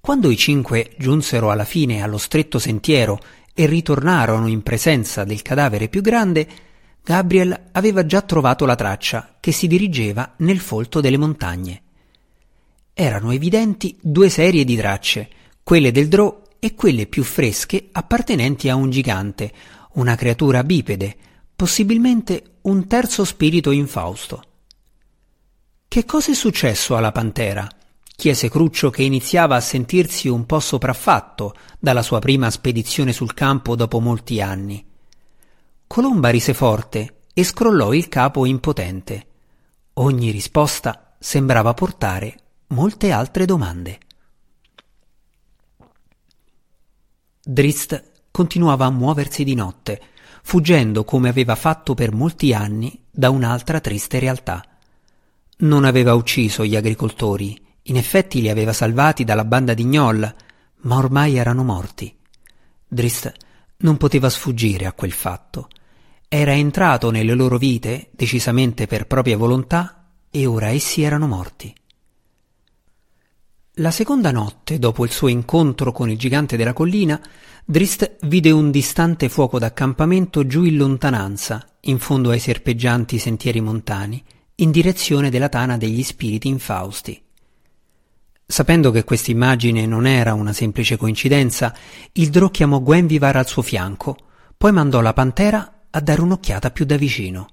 Quando 0.00 0.30
i 0.30 0.36
cinque 0.36 0.92
giunsero 0.98 1.50
alla 1.50 1.64
fine 1.64 2.02
allo 2.02 2.18
stretto 2.18 2.58
sentiero 2.58 3.18
e 3.54 3.66
ritornarono 3.66 4.46
in 4.46 4.62
presenza 4.62 5.24
del 5.24 5.42
cadavere 5.42 5.88
più 5.88 6.00
grande, 6.02 6.46
Gabriel 7.04 7.68
aveva 7.72 8.06
già 8.06 8.22
trovato 8.22 8.64
la 8.64 8.76
traccia 8.76 9.36
che 9.40 9.52
si 9.52 9.66
dirigeva 9.66 10.34
nel 10.38 10.60
folto 10.60 11.00
delle 11.00 11.18
montagne 11.18 11.82
erano 12.94 13.30
evidenti 13.30 13.96
due 14.00 14.28
serie 14.28 14.64
di 14.64 14.76
tracce, 14.76 15.28
quelle 15.62 15.92
del 15.92 16.08
Drò 16.08 16.42
e 16.58 16.74
quelle 16.74 17.06
più 17.06 17.24
fresche 17.24 17.88
appartenenti 17.90 18.68
a 18.68 18.74
un 18.74 18.90
gigante, 18.90 19.52
una 19.94 20.14
creatura 20.14 20.62
bipede, 20.62 21.16
possibilmente 21.56 22.58
un 22.62 22.86
terzo 22.86 23.24
spirito 23.24 23.70
infausto. 23.70 24.44
Che 25.88 26.04
cosa 26.04 26.30
è 26.30 26.34
successo 26.34 26.96
alla 26.96 27.12
pantera? 27.12 27.66
chiese 28.14 28.48
Cruccio 28.48 28.90
che 28.90 29.02
iniziava 29.02 29.56
a 29.56 29.60
sentirsi 29.60 30.28
un 30.28 30.46
po' 30.46 30.60
sopraffatto 30.60 31.54
dalla 31.78 32.02
sua 32.02 32.20
prima 32.20 32.50
spedizione 32.50 33.12
sul 33.12 33.34
campo 33.34 33.74
dopo 33.74 33.98
molti 34.00 34.40
anni. 34.40 34.91
Colomba 35.92 36.30
rise 36.30 36.54
forte 36.54 37.18
e 37.34 37.44
scrollò 37.44 37.92
il 37.92 38.08
capo 38.08 38.46
impotente. 38.46 39.26
Ogni 39.92 40.30
risposta 40.30 41.16
sembrava 41.18 41.74
portare 41.74 42.34
molte 42.68 43.10
altre 43.10 43.44
domande. 43.44 43.98
Drist 47.44 48.12
continuava 48.30 48.86
a 48.86 48.90
muoversi 48.90 49.44
di 49.44 49.54
notte, 49.54 50.00
fuggendo 50.42 51.04
come 51.04 51.28
aveva 51.28 51.56
fatto 51.56 51.92
per 51.92 52.14
molti 52.14 52.54
anni 52.54 53.04
da 53.10 53.28
un'altra 53.28 53.78
triste 53.78 54.18
realtà. 54.18 54.64
Non 55.58 55.84
aveva 55.84 56.14
ucciso 56.14 56.64
gli 56.64 56.74
agricoltori, 56.74 57.62
in 57.82 57.98
effetti 57.98 58.40
li 58.40 58.48
aveva 58.48 58.72
salvati 58.72 59.24
dalla 59.24 59.44
banda 59.44 59.74
di 59.74 59.84
Gnoll, 59.84 60.34
ma 60.84 60.96
ormai 60.96 61.36
erano 61.36 61.62
morti. 61.62 62.16
Drist 62.88 63.30
non 63.80 63.98
poteva 63.98 64.30
sfuggire 64.30 64.86
a 64.86 64.94
quel 64.94 65.12
fatto. 65.12 65.68
Era 66.34 66.54
entrato 66.54 67.10
nelle 67.10 67.34
loro 67.34 67.58
vite, 67.58 68.08
decisamente 68.12 68.86
per 68.86 69.06
propria 69.06 69.36
volontà, 69.36 70.12
e 70.30 70.46
ora 70.46 70.68
essi 70.68 71.02
erano 71.02 71.26
morti. 71.26 71.74
La 73.72 73.90
seconda 73.90 74.30
notte, 74.30 74.78
dopo 74.78 75.04
il 75.04 75.10
suo 75.10 75.28
incontro 75.28 75.92
con 75.92 76.08
il 76.08 76.16
gigante 76.16 76.56
della 76.56 76.72
collina, 76.72 77.20
Drist 77.66 78.16
vide 78.22 78.50
un 78.50 78.70
distante 78.70 79.28
fuoco 79.28 79.58
d'accampamento 79.58 80.46
giù 80.46 80.64
in 80.64 80.78
lontananza, 80.78 81.66
in 81.80 81.98
fondo 81.98 82.30
ai 82.30 82.38
serpeggianti 82.38 83.18
sentieri 83.18 83.60
montani, 83.60 84.24
in 84.54 84.70
direzione 84.70 85.28
della 85.28 85.50
tana 85.50 85.76
degli 85.76 86.02
spiriti 86.02 86.48
infausti. 86.48 87.22
Sapendo 88.46 88.90
che 88.90 89.04
questa 89.04 89.30
immagine 89.30 89.84
non 89.84 90.06
era 90.06 90.32
una 90.32 90.54
semplice 90.54 90.96
coincidenza, 90.96 91.76
il 92.12 92.30
Drò 92.30 92.48
chiamò 92.48 92.80
Gwenvivar 92.80 93.36
al 93.36 93.46
suo 93.46 93.60
fianco, 93.60 94.16
poi 94.56 94.72
mandò 94.72 95.02
la 95.02 95.12
pantera 95.12 95.76
a 95.92 96.00
dare 96.00 96.20
un'occhiata 96.20 96.70
più 96.70 96.84
da 96.84 96.96
vicino. 96.96 97.48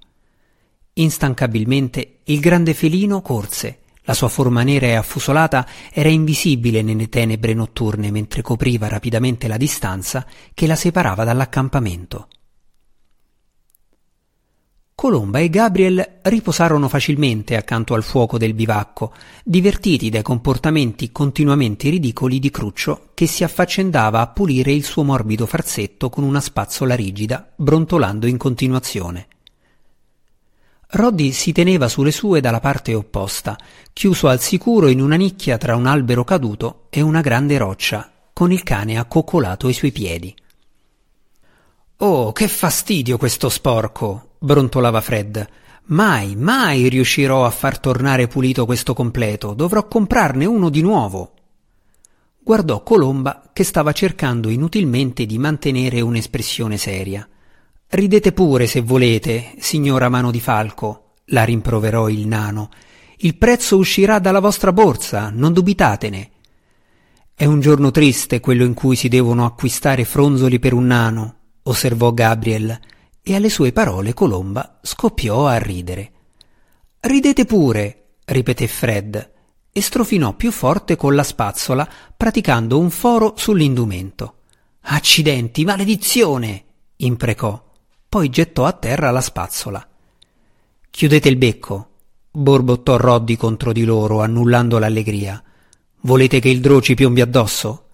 Instancabilmente 0.94 2.18
il 2.24 2.40
grande 2.40 2.74
felino 2.74 3.22
corse 3.22 3.78
la 4.04 4.14
sua 4.14 4.28
forma 4.28 4.62
nera 4.62 4.86
e 4.86 4.94
affusolata 4.94 5.66
era 5.92 6.08
invisibile 6.08 6.82
nelle 6.82 7.08
tenebre 7.08 7.54
notturne 7.54 8.10
mentre 8.10 8.42
copriva 8.42 8.88
rapidamente 8.88 9.46
la 9.46 9.56
distanza 9.56 10.26
che 10.52 10.66
la 10.66 10.74
separava 10.74 11.22
dall'accampamento. 11.22 12.28
Colomba 15.00 15.38
e 15.38 15.48
Gabriel 15.48 16.18
riposarono 16.20 16.86
facilmente 16.86 17.56
accanto 17.56 17.94
al 17.94 18.02
fuoco 18.02 18.36
del 18.36 18.52
bivacco, 18.52 19.14
divertiti 19.42 20.10
dai 20.10 20.20
comportamenti 20.20 21.10
continuamente 21.10 21.88
ridicoli 21.88 22.38
di 22.38 22.50
Cruccio 22.50 23.08
che 23.14 23.26
si 23.26 23.42
affaccendava 23.42 24.20
a 24.20 24.26
pulire 24.26 24.72
il 24.72 24.84
suo 24.84 25.02
morbido 25.02 25.46
farsetto 25.46 26.10
con 26.10 26.22
una 26.22 26.42
spazzola 26.42 26.94
rigida, 26.94 27.50
brontolando 27.56 28.26
in 28.26 28.36
continuazione. 28.36 29.28
Roddy 30.88 31.32
si 31.32 31.52
teneva 31.52 31.88
sulle 31.88 32.12
sue 32.12 32.42
dalla 32.42 32.60
parte 32.60 32.92
opposta, 32.92 33.56
chiuso 33.94 34.28
al 34.28 34.40
sicuro 34.42 34.88
in 34.88 35.00
una 35.00 35.16
nicchia 35.16 35.56
tra 35.56 35.76
un 35.76 35.86
albero 35.86 36.24
caduto 36.24 36.88
e 36.90 37.00
una 37.00 37.22
grande 37.22 37.56
roccia, 37.56 38.12
con 38.34 38.52
il 38.52 38.62
cane 38.62 38.98
accoccolato 38.98 39.66
ai 39.66 39.72
suoi 39.72 39.92
piedi. 39.92 40.34
Oh, 41.96 42.32
che 42.32 42.48
fastidio 42.48 43.16
questo 43.16 43.48
sporco! 43.48 44.28
Brontolava 44.40 45.02
Fred. 45.02 45.46
Mai, 45.90 46.34
mai 46.34 46.88
riuscirò 46.88 47.44
a 47.44 47.50
far 47.50 47.78
tornare 47.78 48.26
pulito 48.26 48.64
questo 48.64 48.94
completo. 48.94 49.52
Dovrò 49.52 49.86
comprarne 49.86 50.46
uno 50.46 50.70
di 50.70 50.80
nuovo. 50.80 51.34
Guardò 52.42 52.82
Colomba 52.82 53.50
che 53.52 53.64
stava 53.64 53.92
cercando 53.92 54.48
inutilmente 54.48 55.26
di 55.26 55.38
mantenere 55.38 56.00
un'espressione 56.00 56.78
seria. 56.78 57.28
Ridete 57.88 58.32
pure 58.32 58.66
se 58.66 58.80
volete, 58.80 59.52
signora 59.58 60.08
Mano 60.08 60.30
di 60.30 60.40
Falco, 60.40 61.14
la 61.26 61.44
rimproverò 61.44 62.08
il 62.08 62.26
nano. 62.26 62.70
Il 63.18 63.36
prezzo 63.36 63.76
uscirà 63.76 64.18
dalla 64.18 64.40
vostra 64.40 64.72
borsa, 64.72 65.30
non 65.30 65.52
dubitatene. 65.52 66.30
È 67.34 67.44
un 67.44 67.60
giorno 67.60 67.90
triste 67.90 68.40
quello 68.40 68.64
in 68.64 68.74
cui 68.74 68.96
si 68.96 69.08
devono 69.08 69.44
acquistare 69.44 70.04
fronzoli 70.04 70.58
per 70.58 70.72
un 70.72 70.86
nano, 70.86 71.34
osservò 71.64 72.12
Gabriel, 72.12 72.78
e 73.22 73.34
alle 73.34 73.48
sue 73.48 73.72
parole 73.72 74.14
Colomba 74.14 74.78
scoppiò 74.82 75.46
a 75.46 75.58
ridere. 75.58 76.12
Ridete 77.00 77.44
pure, 77.44 78.16
ripeté 78.24 78.66
Fred, 78.66 79.32
e 79.72 79.80
strofinò 79.80 80.34
più 80.34 80.50
forte 80.50 80.96
con 80.96 81.14
la 81.14 81.22
spazzola, 81.22 81.88
praticando 82.16 82.78
un 82.78 82.90
foro 82.90 83.34
sull'indumento. 83.36 84.34
Accidenti, 84.82 85.64
maledizione! 85.64 86.64
imprecò. 86.96 87.68
Poi 88.08 88.28
gettò 88.28 88.64
a 88.64 88.72
terra 88.72 89.10
la 89.10 89.20
spazzola. 89.20 89.88
Chiudete 90.90 91.28
il 91.28 91.36
becco, 91.36 91.90
borbottò 92.30 92.96
Roddy 92.96 93.36
contro 93.36 93.72
di 93.72 93.84
loro, 93.84 94.20
annullando 94.20 94.78
l'allegria. 94.78 95.42
Volete 96.00 96.40
che 96.40 96.48
il 96.48 96.60
ci 96.82 96.94
piombi 96.94 97.20
addosso? 97.20 97.86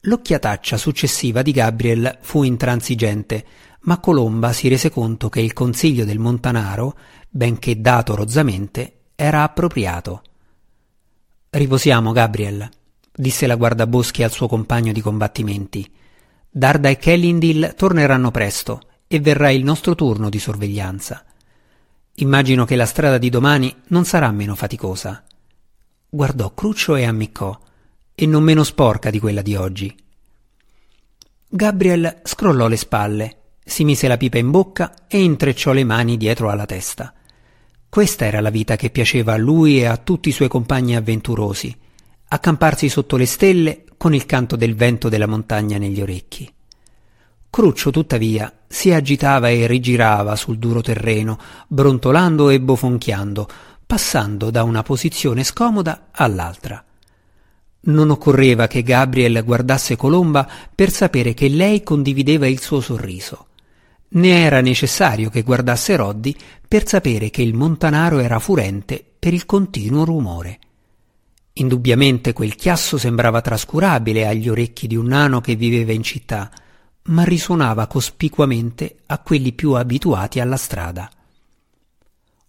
L'occhiataccia 0.00 0.76
successiva 0.76 1.42
di 1.42 1.52
Gabriel 1.52 2.18
fu 2.20 2.42
intransigente, 2.42 3.44
ma 3.84 3.98
Colomba 3.98 4.52
si 4.52 4.68
rese 4.68 4.90
conto 4.90 5.28
che 5.28 5.40
il 5.40 5.52
consiglio 5.52 6.04
del 6.04 6.18
Montanaro, 6.18 6.96
benché 7.28 7.80
dato 7.80 8.14
rozzamente, 8.14 9.00
era 9.14 9.42
appropriato. 9.42 10.22
Riposiamo, 11.50 12.12
Gabriel, 12.12 12.68
disse 13.12 13.46
la 13.46 13.56
guardaboschi 13.56 14.22
al 14.22 14.32
suo 14.32 14.48
compagno 14.48 14.92
di 14.92 15.00
combattimenti. 15.00 15.90
Darda 16.50 16.88
e 16.88 16.96
Kellindil 16.96 17.74
torneranno 17.76 18.30
presto 18.30 18.80
e 19.06 19.20
verrà 19.20 19.50
il 19.50 19.64
nostro 19.64 19.94
turno 19.94 20.28
di 20.28 20.38
sorveglianza. 20.38 21.24
Immagino 22.14 22.64
che 22.64 22.76
la 22.76 22.86
strada 22.86 23.18
di 23.18 23.28
domani 23.28 23.74
non 23.88 24.04
sarà 24.04 24.30
meno 24.30 24.54
faticosa. 24.54 25.24
Guardò 26.08 26.54
Cruccio 26.54 26.94
e 26.96 27.04
ammiccò, 27.04 27.58
e 28.14 28.26
non 28.26 28.42
meno 28.42 28.62
sporca 28.62 29.10
di 29.10 29.18
quella 29.18 29.42
di 29.42 29.56
oggi. 29.56 29.94
Gabriel 31.48 32.20
scrollò 32.22 32.68
le 32.68 32.76
spalle, 32.76 33.38
si 33.64 33.84
mise 33.84 34.06
la 34.06 34.18
pipa 34.18 34.38
in 34.38 34.50
bocca 34.50 34.94
e 35.08 35.22
intrecciò 35.22 35.72
le 35.72 35.84
mani 35.84 36.16
dietro 36.16 36.50
alla 36.50 36.66
testa. 36.66 37.12
Questa 37.88 38.24
era 38.26 38.40
la 38.40 38.50
vita 38.50 38.76
che 38.76 38.90
piaceva 38.90 39.32
a 39.32 39.38
lui 39.38 39.78
e 39.78 39.86
a 39.86 39.96
tutti 39.96 40.28
i 40.28 40.32
suoi 40.32 40.48
compagni 40.48 40.96
avventurosi, 40.96 41.74
accamparsi 42.28 42.88
sotto 42.88 43.16
le 43.16 43.26
stelle 43.26 43.84
con 43.96 44.12
il 44.14 44.26
canto 44.26 44.56
del 44.56 44.74
vento 44.74 45.08
della 45.08 45.26
montagna 45.26 45.78
negli 45.78 46.00
orecchi. 46.00 46.52
Cruccio, 47.48 47.90
tuttavia, 47.90 48.52
si 48.66 48.92
agitava 48.92 49.48
e 49.48 49.68
rigirava 49.68 50.34
sul 50.34 50.58
duro 50.58 50.80
terreno, 50.80 51.38
brontolando 51.68 52.50
e 52.50 52.60
bofonchiando, 52.60 53.48
passando 53.86 54.50
da 54.50 54.64
una 54.64 54.82
posizione 54.82 55.44
scomoda 55.44 56.08
all'altra. 56.10 56.84
Non 57.82 58.10
occorreva 58.10 58.66
che 58.66 58.82
Gabriel 58.82 59.44
guardasse 59.44 59.94
Colomba 59.94 60.50
per 60.74 60.90
sapere 60.90 61.32
che 61.32 61.48
lei 61.48 61.84
condivideva 61.84 62.48
il 62.48 62.60
suo 62.60 62.80
sorriso. 62.80 63.46
Né 64.14 64.42
era 64.42 64.60
necessario 64.60 65.28
che 65.28 65.42
guardasse 65.42 65.96
Roddy 65.96 66.36
per 66.68 66.86
sapere 66.86 67.30
che 67.30 67.42
il 67.42 67.54
montanaro 67.54 68.20
era 68.20 68.38
furente 68.38 69.04
per 69.18 69.34
il 69.34 69.44
continuo 69.44 70.04
rumore. 70.04 70.58
Indubbiamente 71.54 72.32
quel 72.32 72.54
chiasso 72.54 72.96
sembrava 72.96 73.40
trascurabile 73.40 74.26
agli 74.26 74.48
orecchi 74.48 74.86
di 74.86 74.96
un 74.96 75.06
nano 75.06 75.40
che 75.40 75.56
viveva 75.56 75.92
in 75.92 76.02
città, 76.02 76.50
ma 77.06 77.24
risuonava 77.24 77.86
cospicuamente 77.86 78.98
a 79.06 79.18
quelli 79.18 79.52
più 79.52 79.72
abituati 79.72 80.40
alla 80.40 80.56
strada. 80.56 81.10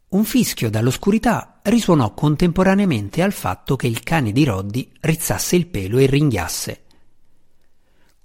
Un 0.09 0.23
fischio 0.23 0.69
dall'oscurità 0.69 1.59
risuonò 1.63 2.13
contemporaneamente 2.13 3.21
al 3.23 3.33
fatto 3.33 3.75
che 3.75 3.87
il 3.87 4.01
cane 4.01 4.31
di 4.31 4.43
Roddy 4.43 4.91
rizzasse 5.01 5.55
il 5.55 5.67
pelo 5.67 5.97
e 5.97 6.05
ringhiasse. 6.05 6.84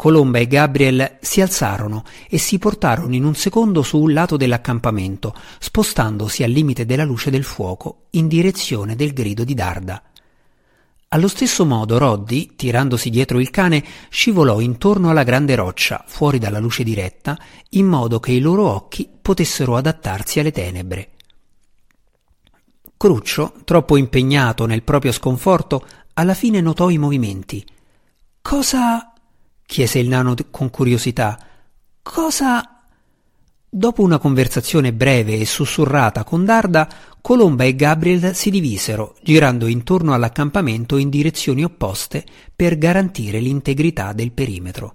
Colomba 0.00 0.38
e 0.38 0.46
Gabriel 0.46 1.18
si 1.20 1.42
alzarono 1.42 2.04
e 2.30 2.38
si 2.38 2.58
portarono 2.58 3.14
in 3.14 3.22
un 3.22 3.34
secondo 3.34 3.82
su 3.82 3.98
un 3.98 4.14
lato 4.14 4.38
dell'accampamento, 4.38 5.34
spostandosi 5.58 6.42
al 6.42 6.50
limite 6.50 6.86
della 6.86 7.04
luce 7.04 7.28
del 7.28 7.44
fuoco 7.44 8.04
in 8.12 8.26
direzione 8.26 8.96
del 8.96 9.12
grido 9.12 9.44
di 9.44 9.52
Darda. 9.52 10.02
Allo 11.08 11.28
stesso 11.28 11.66
modo 11.66 11.98
Roddy, 11.98 12.56
tirandosi 12.56 13.10
dietro 13.10 13.40
il 13.40 13.50
cane, 13.50 13.84
scivolò 14.08 14.60
intorno 14.60 15.10
alla 15.10 15.22
grande 15.22 15.54
roccia, 15.54 16.02
fuori 16.06 16.38
dalla 16.38 16.60
luce 16.60 16.82
diretta, 16.82 17.38
in 17.72 17.84
modo 17.84 18.20
che 18.20 18.32
i 18.32 18.40
loro 18.40 18.70
occhi 18.70 19.06
potessero 19.20 19.76
adattarsi 19.76 20.40
alle 20.40 20.50
tenebre. 20.50 21.10
Cruccio, 22.96 23.52
troppo 23.64 23.98
impegnato 23.98 24.64
nel 24.64 24.82
proprio 24.82 25.12
sconforto, 25.12 25.86
alla 26.14 26.32
fine 26.32 26.62
notò 26.62 26.88
i 26.88 26.96
movimenti. 26.96 27.62
Cosa? 28.40 29.09
Chiese 29.70 30.00
il 30.00 30.08
nano 30.08 30.34
con 30.50 30.68
curiosità. 30.68 31.38
Cosa? 32.02 32.82
Dopo 33.68 34.02
una 34.02 34.18
conversazione 34.18 34.92
breve 34.92 35.38
e 35.38 35.46
sussurrata 35.46 36.24
con 36.24 36.44
Darda, 36.44 36.88
Colomba 37.20 37.62
e 37.62 37.76
Gabriel 37.76 38.34
si 38.34 38.50
divisero, 38.50 39.14
girando 39.22 39.68
intorno 39.68 40.12
all'accampamento 40.12 40.96
in 40.96 41.08
direzioni 41.08 41.62
opposte 41.62 42.24
per 42.54 42.78
garantire 42.78 43.38
l'integrità 43.38 44.12
del 44.12 44.32
perimetro. 44.32 44.94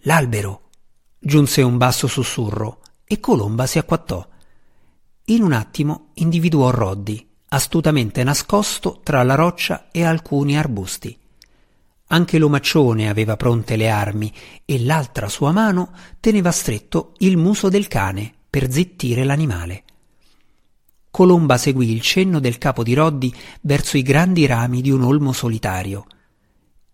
L'albero! 0.00 0.68
giunse 1.18 1.62
un 1.62 1.78
basso 1.78 2.06
sussurro 2.06 2.82
e 3.06 3.18
Colomba 3.18 3.64
si 3.64 3.78
acquattò. 3.78 4.28
In 5.24 5.42
un 5.42 5.52
attimo 5.52 6.10
individuò 6.14 6.68
Roddy, 6.68 7.26
astutamente 7.48 8.22
nascosto 8.24 9.00
tra 9.02 9.22
la 9.22 9.36
roccia 9.36 9.88
e 9.90 10.04
alcuni 10.04 10.58
arbusti. 10.58 11.18
Anche 12.10 12.38
l'omaccione 12.38 13.08
aveva 13.08 13.36
pronte 13.36 13.76
le 13.76 13.90
armi 13.90 14.32
e 14.64 14.82
l'altra 14.82 15.28
sua 15.28 15.52
mano 15.52 15.92
teneva 16.20 16.50
stretto 16.50 17.12
il 17.18 17.36
muso 17.36 17.68
del 17.68 17.86
cane 17.86 18.32
per 18.48 18.70
zittire 18.70 19.24
l'animale. 19.24 19.84
Colomba 21.10 21.58
seguì 21.58 21.92
il 21.92 22.00
cenno 22.00 22.38
del 22.40 22.56
capo 22.56 22.82
di 22.82 22.94
Roddy 22.94 23.32
verso 23.62 23.98
i 23.98 24.02
grandi 24.02 24.46
rami 24.46 24.80
di 24.80 24.90
un 24.90 25.02
olmo 25.02 25.32
solitario. 25.32 26.06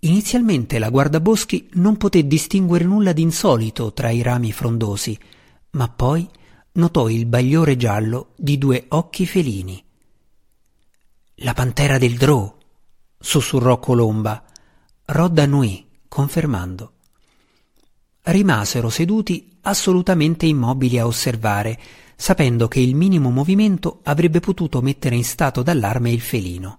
Inizialmente 0.01 0.79
la 0.79 0.91
guardaboschi 0.91 1.69
non 1.75 1.97
poté 1.97 2.27
distinguere 2.27 2.85
nulla 2.85 3.13
di 3.13 3.23
insolito 3.23 3.93
tra 3.93 4.11
i 4.11 4.21
rami 4.21 4.51
frondosi, 4.51 5.17
ma 5.71 5.89
poi 5.89 6.29
notò 6.73 7.09
il 7.09 7.27
bagliore 7.27 7.77
giallo 7.77 8.33
di 8.37 8.59
due 8.59 8.87
occhi 8.89 9.27
felini. 9.27 9.83
La 11.37 11.53
pantera 11.53 11.99
del 11.99 12.17
Drò, 12.17 12.53
sussurrò 13.19 13.79
Colomba 13.79 14.45
Rod 15.07 15.39
annuì, 15.39 15.87
confermando. 16.09 16.93
Rimasero 18.23 18.89
seduti 18.89 19.59
assolutamente 19.61 20.47
immobili 20.47 20.99
a 20.99 21.05
osservare, 21.05 21.79
sapendo 22.17 22.69
che 22.69 22.81
il 22.81 22.95
minimo 22.95 23.29
movimento 23.29 24.01
avrebbe 24.05 24.41
potuto 24.41 24.81
mettere 24.81 25.15
in 25.15 25.25
stato 25.25 25.63
d'allarme 25.63 26.11
il 26.11 26.23
felino. 26.23 26.79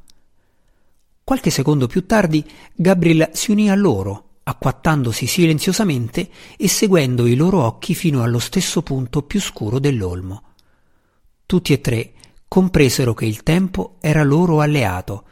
Qualche 1.23 1.51
secondo 1.51 1.85
più 1.85 2.07
tardi 2.07 2.43
Gabriel 2.73 3.29
si 3.33 3.51
unì 3.51 3.69
a 3.69 3.75
loro, 3.75 4.37
acquattandosi 4.41 5.27
silenziosamente 5.27 6.27
e 6.57 6.67
seguendo 6.67 7.27
i 7.27 7.35
loro 7.35 7.61
occhi 7.61 7.93
fino 7.93 8.23
allo 8.23 8.39
stesso 8.39 8.81
punto 8.81 9.21
più 9.21 9.39
scuro 9.39 9.77
dell'olmo. 9.77 10.41
Tutti 11.45 11.73
e 11.73 11.79
tre 11.79 12.13
compresero 12.47 13.13
che 13.13 13.27
il 13.27 13.43
tempo 13.43 13.97
era 13.99 14.23
loro 14.23 14.61
alleato, 14.61 15.25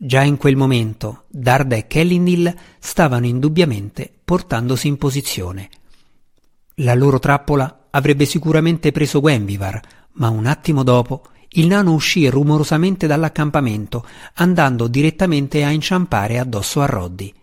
Già 0.00 0.22
in 0.22 0.36
quel 0.36 0.54
momento 0.54 1.24
Darda 1.26 1.74
e 1.74 1.88
Kellindil 1.88 2.54
stavano 2.78 3.26
indubbiamente 3.26 4.08
portandosi 4.24 4.86
in 4.86 4.96
posizione. 4.96 5.70
La 6.76 6.94
loro 6.94 7.18
trappola 7.18 7.88
avrebbe 7.90 8.24
sicuramente 8.24 8.92
preso 8.92 9.18
Gwenvivar, 9.18 9.80
ma 10.12 10.28
un 10.28 10.46
attimo 10.46 10.84
dopo 10.84 11.22
il 11.52 11.66
nano 11.66 11.94
uscì 11.94 12.28
rumorosamente 12.28 13.08
dall'accampamento, 13.08 14.06
andando 14.34 14.86
direttamente 14.86 15.64
a 15.64 15.70
inciampare 15.70 16.38
addosso 16.38 16.80
a 16.80 16.86
Roddy. 16.86 17.34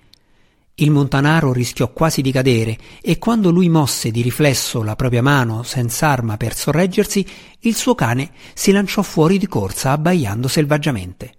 Il 0.75 0.91
montanaro 0.91 1.51
rischiò 1.51 1.91
quasi 1.91 2.21
di 2.21 2.31
cadere 2.31 2.77
e 3.01 3.17
quando 3.17 3.51
lui 3.51 3.67
mosse 3.67 4.11
di 4.11 4.21
riflesso 4.21 4.81
la 4.81 4.95
propria 4.95 5.21
mano 5.21 5.63
senza 5.63 6.07
arma 6.07 6.37
per 6.37 6.55
sorreggersi, 6.55 7.27
il 7.59 7.75
suo 7.75 7.95
cane 7.95 8.31
si 8.53 8.71
lanciò 8.71 9.01
fuori 9.01 9.37
di 9.37 9.47
corsa 9.47 9.91
abbaiando 9.91 10.47
selvaggiamente. 10.47 11.33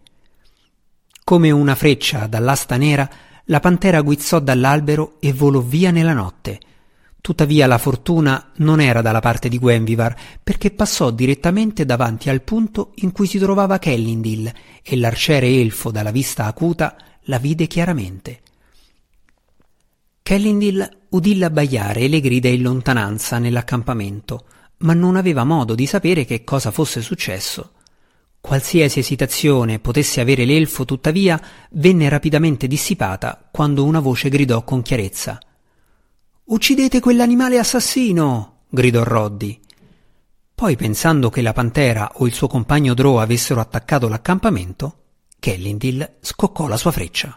Come 1.28 1.50
una 1.50 1.74
freccia 1.74 2.28
dall'asta 2.28 2.76
nera, 2.76 3.10
la 3.46 3.58
pantera 3.58 4.00
guizzò 4.00 4.38
dall'albero 4.38 5.16
e 5.18 5.32
volò 5.32 5.58
via 5.58 5.90
nella 5.90 6.12
notte. 6.12 6.60
Tuttavia 7.20 7.66
la 7.66 7.78
fortuna 7.78 8.52
non 8.58 8.80
era 8.80 9.02
dalla 9.02 9.18
parte 9.18 9.48
di 9.48 9.58
Gwenvivar, 9.58 10.14
perché 10.40 10.70
passò 10.70 11.10
direttamente 11.10 11.84
davanti 11.84 12.30
al 12.30 12.42
punto 12.42 12.92
in 12.98 13.10
cui 13.10 13.26
si 13.26 13.40
trovava 13.40 13.80
Kellindil 13.80 14.52
e 14.84 14.96
l'arciere 14.96 15.48
elfo 15.48 15.90
dalla 15.90 16.12
vista 16.12 16.44
acuta 16.44 16.96
la 17.22 17.38
vide 17.38 17.66
chiaramente. 17.66 18.40
Kellindil 20.22 20.88
udì 21.08 21.38
l'abbaiare 21.38 22.02
e 22.02 22.08
le 22.08 22.20
grida 22.20 22.46
in 22.46 22.62
lontananza 22.62 23.40
nell'accampamento, 23.40 24.44
ma 24.78 24.94
non 24.94 25.16
aveva 25.16 25.42
modo 25.42 25.74
di 25.74 25.86
sapere 25.86 26.24
che 26.24 26.44
cosa 26.44 26.70
fosse 26.70 27.02
successo. 27.02 27.72
Qualsiasi 28.46 29.00
esitazione 29.00 29.80
potesse 29.80 30.20
avere 30.20 30.44
l'elfo, 30.44 30.84
tuttavia, 30.84 31.40
venne 31.70 32.08
rapidamente 32.08 32.68
dissipata 32.68 33.48
quando 33.50 33.82
una 33.84 33.98
voce 33.98 34.28
gridò 34.28 34.62
con 34.62 34.82
chiarezza. 34.82 35.36
Uccidete 36.44 37.00
quell'animale 37.00 37.58
assassino! 37.58 38.66
gridò 38.68 39.02
Roddy. 39.02 39.60
Poi, 40.54 40.76
pensando 40.76 41.28
che 41.28 41.42
la 41.42 41.52
pantera 41.52 42.08
o 42.14 42.26
il 42.28 42.32
suo 42.32 42.46
compagno 42.46 42.94
Drow 42.94 43.16
avessero 43.16 43.58
attaccato 43.60 44.06
l'accampamento, 44.06 44.98
Kellindil 45.40 46.18
scoccò 46.20 46.68
la 46.68 46.76
sua 46.76 46.92
freccia. 46.92 47.36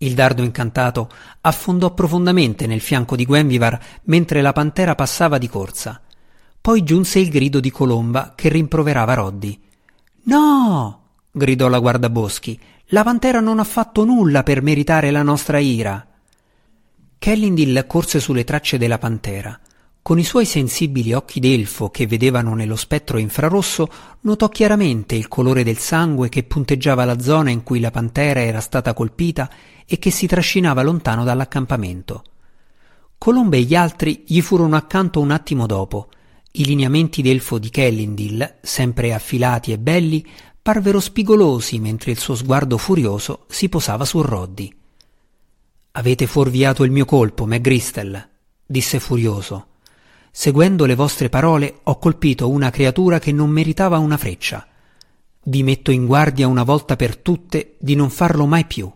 Il 0.00 0.12
dardo 0.12 0.42
incantato 0.42 1.08
affondò 1.40 1.94
profondamente 1.94 2.66
nel 2.66 2.82
fianco 2.82 3.16
di 3.16 3.24
Gwenvivar 3.24 3.80
mentre 4.02 4.42
la 4.42 4.52
pantera 4.52 4.94
passava 4.94 5.38
di 5.38 5.48
corsa. 5.48 6.02
Poi 6.68 6.84
giunse 6.84 7.18
il 7.18 7.30
grido 7.30 7.60
di 7.60 7.70
Colomba 7.70 8.34
che 8.36 8.50
rimproverava 8.50 9.14
Roddy. 9.14 9.58
No! 10.24 11.00
gridò 11.30 11.66
la 11.66 11.78
guardaboschi. 11.78 12.60
La 12.88 13.02
pantera 13.02 13.40
non 13.40 13.58
ha 13.58 13.64
fatto 13.64 14.04
nulla 14.04 14.42
per 14.42 14.60
meritare 14.60 15.10
la 15.10 15.22
nostra 15.22 15.60
ira. 15.60 16.06
Kellindil 17.18 17.86
corse 17.86 18.20
sulle 18.20 18.44
tracce 18.44 18.76
della 18.76 18.98
pantera. 18.98 19.58
Con 20.02 20.18
i 20.18 20.24
suoi 20.24 20.44
sensibili 20.44 21.14
occhi 21.14 21.40
d'elfo 21.40 21.88
che 21.88 22.06
vedevano 22.06 22.54
nello 22.54 22.76
spettro 22.76 23.16
infrarosso, 23.16 23.88
notò 24.20 24.50
chiaramente 24.50 25.14
il 25.14 25.26
colore 25.26 25.64
del 25.64 25.78
sangue 25.78 26.28
che 26.28 26.42
punteggiava 26.42 27.06
la 27.06 27.18
zona 27.18 27.48
in 27.48 27.62
cui 27.62 27.80
la 27.80 27.90
pantera 27.90 28.42
era 28.42 28.60
stata 28.60 28.92
colpita 28.92 29.48
e 29.86 29.98
che 29.98 30.10
si 30.10 30.26
trascinava 30.26 30.82
lontano 30.82 31.24
dall'accampamento. 31.24 32.24
Colombe 33.16 33.56
e 33.56 33.62
gli 33.62 33.74
altri 33.74 34.24
gli 34.26 34.42
furono 34.42 34.76
accanto 34.76 35.18
un 35.18 35.30
attimo 35.30 35.64
dopo. 35.64 36.08
I 36.58 36.64
lineamenti 36.64 37.22
d'elfo 37.22 37.58
di 37.58 37.70
Kellindil, 37.70 38.56
sempre 38.62 39.14
affilati 39.14 39.70
e 39.70 39.78
belli, 39.78 40.26
parvero 40.60 40.98
spigolosi 40.98 41.78
mentre 41.78 42.10
il 42.10 42.18
suo 42.18 42.34
sguardo 42.34 42.76
furioso 42.78 43.44
si 43.48 43.68
posava 43.68 44.04
su 44.04 44.20
Roddy. 44.20 44.74
Avete 45.92 46.26
fuorviato 46.26 46.82
il 46.82 46.90
mio 46.90 47.04
colpo, 47.04 47.46
McGristel, 47.46 48.28
disse 48.66 48.98
furioso. 48.98 49.66
Seguendo 50.32 50.84
le 50.84 50.96
vostre 50.96 51.28
parole 51.28 51.78
ho 51.84 51.96
colpito 51.98 52.50
una 52.50 52.70
creatura 52.70 53.20
che 53.20 53.30
non 53.30 53.50
meritava 53.50 53.98
una 53.98 54.16
freccia. 54.16 54.66
Vi 55.44 55.62
metto 55.62 55.92
in 55.92 56.06
guardia 56.06 56.48
una 56.48 56.64
volta 56.64 56.96
per 56.96 57.18
tutte 57.18 57.76
di 57.78 57.94
non 57.94 58.10
farlo 58.10 58.46
mai 58.46 58.64
più. 58.64 58.90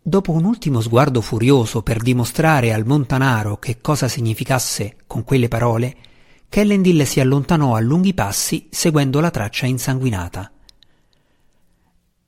Dopo 0.00 0.32
un 0.32 0.46
ultimo 0.46 0.80
sguardo 0.80 1.20
furioso 1.20 1.82
per 1.82 2.00
dimostrare 2.00 2.72
al 2.72 2.86
montanaro 2.86 3.58
che 3.58 3.82
cosa 3.82 4.08
significasse 4.08 4.96
con 5.06 5.24
quelle 5.24 5.48
parole, 5.48 5.96
Kellendil 6.48 7.06
si 7.06 7.20
allontanò 7.20 7.74
a 7.74 7.80
lunghi 7.80 8.14
passi 8.14 8.68
seguendo 8.70 9.20
la 9.20 9.30
traccia 9.30 9.66
insanguinata. 9.66 10.50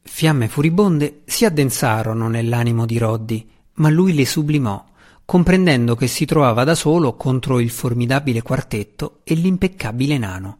Fiamme 0.03 0.49
furibonde 0.49 1.23
si 1.25 1.45
addensarono 1.45 2.29
nell'animo 2.29 2.85
di 2.85 2.99
Roddy, 2.99 3.49
ma 3.75 3.89
lui 3.89 4.15
le 4.15 4.27
sublimò, 4.27 4.85
comprendendo 5.25 5.95
che 5.95 6.07
si 6.07 6.27
trovava 6.27 6.65
da 6.65 6.75
solo 6.75 7.15
contro 7.17 7.61
il 7.61 7.71
formidabile 7.71 8.43
quartetto 8.43 9.21
e 9.25 9.35
l'impeccabile 9.35 10.19
nano. 10.19 10.59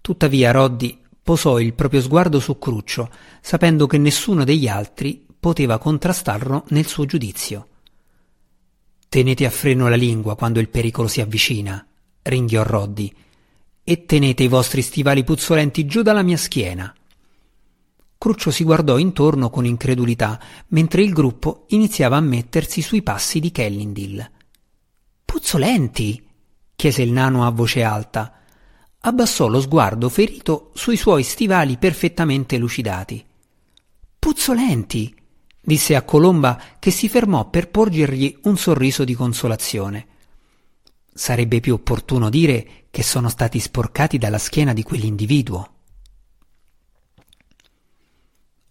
Tuttavia 0.00 0.52
Roddy 0.52 1.00
posò 1.22 1.58
il 1.58 1.72
proprio 1.72 2.00
sguardo 2.00 2.38
su 2.38 2.58
Cruccio, 2.58 3.10
sapendo 3.40 3.86
che 3.86 3.98
nessuno 3.98 4.44
degli 4.44 4.68
altri 4.68 5.26
poteva 5.40 5.78
contrastarlo 5.78 6.64
nel 6.68 6.86
suo 6.86 7.06
giudizio. 7.06 7.68
Tenete 9.08 9.46
a 9.46 9.50
freno 9.50 9.88
la 9.88 9.96
lingua 9.96 10.36
quando 10.36 10.60
il 10.60 10.68
pericolo 10.68 11.08
si 11.08 11.20
avvicina, 11.20 11.84
ringhiò 12.24 12.62
Roddy, 12.62 13.12
e 13.84 14.04
tenete 14.06 14.42
i 14.42 14.48
vostri 14.48 14.82
stivali 14.82 15.24
puzzolenti 15.24 15.86
giù 15.86 16.02
dalla 16.02 16.22
mia 16.22 16.36
schiena. 16.36 16.92
Cruccio 18.16 18.50
si 18.50 18.64
guardò 18.64 18.96
intorno 18.96 19.50
con 19.50 19.66
incredulità, 19.66 20.40
mentre 20.68 21.02
il 21.02 21.12
gruppo 21.12 21.66
iniziava 21.68 22.16
a 22.16 22.20
mettersi 22.20 22.80
sui 22.80 23.02
passi 23.02 23.38
di 23.38 23.50
Kellindil. 23.50 24.30
Puzzolenti? 25.24 26.26
chiese 26.74 27.02
il 27.02 27.12
nano 27.12 27.46
a 27.46 27.50
voce 27.50 27.82
alta. 27.82 28.40
Abbassò 29.00 29.48
lo 29.48 29.60
sguardo 29.60 30.08
ferito 30.08 30.70
sui 30.74 30.96
suoi 30.96 31.22
stivali 31.22 31.76
perfettamente 31.76 32.56
lucidati. 32.56 33.22
Puzzolenti! 34.18 35.14
disse 35.60 35.94
a 35.94 36.02
Colomba 36.02 36.58
che 36.78 36.90
si 36.90 37.08
fermò 37.10 37.50
per 37.50 37.68
porgergli 37.68 38.38
un 38.44 38.56
sorriso 38.56 39.04
di 39.04 39.14
consolazione. 39.14 40.06
Sarebbe 41.16 41.60
più 41.60 41.74
opportuno 41.74 42.28
dire 42.28 42.86
che 42.90 43.04
sono 43.04 43.28
stati 43.28 43.60
sporcati 43.60 44.18
dalla 44.18 44.38
schiena 44.38 44.72
di 44.72 44.82
quell'individuo. 44.82 45.68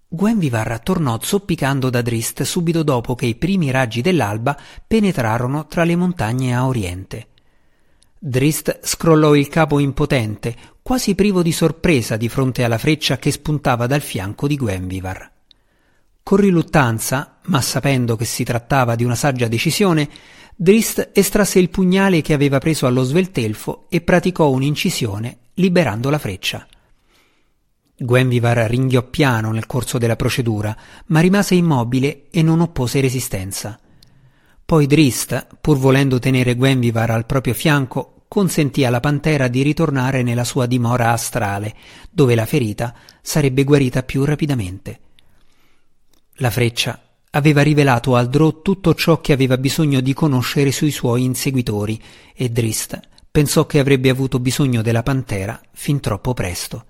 Gwenvivar 0.09 0.81
tornò 0.81 1.17
zoppicando 1.21 1.89
da 1.89 2.01
Drist 2.01 2.43
subito 2.43 2.83
dopo 2.83 3.15
che 3.15 3.25
i 3.25 3.35
primi 3.35 3.71
raggi 3.71 4.01
dell'alba 4.01 4.59
penetrarono 4.85 5.65
tra 5.67 5.85
le 5.85 5.95
montagne 5.95 6.53
a 6.53 6.67
oriente. 6.67 7.29
Drist 8.19 8.81
scrollò 8.83 9.35
il 9.35 9.47
capo 9.47 9.79
impotente, 9.79 10.55
quasi 10.81 11.15
privo 11.15 11.41
di 11.41 11.53
sorpresa 11.53 12.17
di 12.17 12.27
fronte 12.27 12.63
alla 12.65 12.77
freccia 12.77 13.17
che 13.17 13.31
spuntava 13.31 13.87
dal 13.87 14.01
fianco 14.01 14.47
di 14.47 14.57
Gwenvivar. 14.57 15.31
Con 16.23 16.37
riluttanza, 16.37 17.39
ma 17.47 17.59
sapendo 17.59 18.15
che 18.15 18.23
si 18.23 18.45
trattava 18.45 18.95
di 18.95 19.03
una 19.03 19.13
saggia 19.13 19.49
decisione, 19.49 20.09
Drist 20.55 21.09
estrasse 21.13 21.59
il 21.59 21.69
pugnale 21.69 22.21
che 22.21 22.31
aveva 22.31 22.59
preso 22.59 22.87
allo 22.87 23.03
sveltelfo 23.03 23.87
e 23.89 23.99
praticò 23.99 24.49
un'incisione, 24.49 25.37
liberando 25.55 26.09
la 26.09 26.17
freccia. 26.17 26.65
Gwenvivar 27.95 28.57
ringhiò 28.69 29.03
piano 29.03 29.51
nel 29.51 29.65
corso 29.65 29.97
della 29.97 30.15
procedura, 30.15 30.75
ma 31.07 31.19
rimase 31.19 31.55
immobile 31.55 32.27
e 32.31 32.41
non 32.41 32.61
oppose 32.61 33.01
resistenza. 33.01 33.77
Poi 34.65 34.87
Drist, 34.87 35.47
pur 35.59 35.77
volendo 35.77 36.19
tenere 36.19 36.55
Gwenvivar 36.55 37.09
al 37.11 37.25
proprio 37.25 37.53
fianco, 37.53 38.23
consentì 38.29 38.85
alla 38.85 39.01
pantera 39.01 39.49
di 39.49 39.61
ritornare 39.61 40.23
nella 40.23 40.45
sua 40.45 40.67
dimora 40.67 41.11
astrale, 41.11 41.75
dove 42.09 42.33
la 42.33 42.45
ferita 42.45 42.95
sarebbe 43.21 43.63
guarita 43.63 44.03
più 44.03 44.23
rapidamente. 44.23 44.99
La 46.37 46.49
freccia 46.49 46.99
aveva 47.31 47.61
rivelato 47.61 48.15
al 48.15 48.27
Drò 48.27 48.61
tutto 48.61 48.95
ciò 48.95 49.21
che 49.21 49.33
aveva 49.33 49.57
bisogno 49.57 50.01
di 50.01 50.13
conoscere 50.13 50.71
sui 50.71 50.89
suoi 50.89 51.23
inseguitori 51.23 52.01
e 52.33 52.49
Drist 52.49 52.99
pensò 53.29 53.65
che 53.65 53.79
avrebbe 53.79 54.09
avuto 54.09 54.39
bisogno 54.39 54.81
della 54.81 55.03
pantera 55.03 55.59
fin 55.71 55.99
troppo 55.99 56.33
presto. 56.33 56.85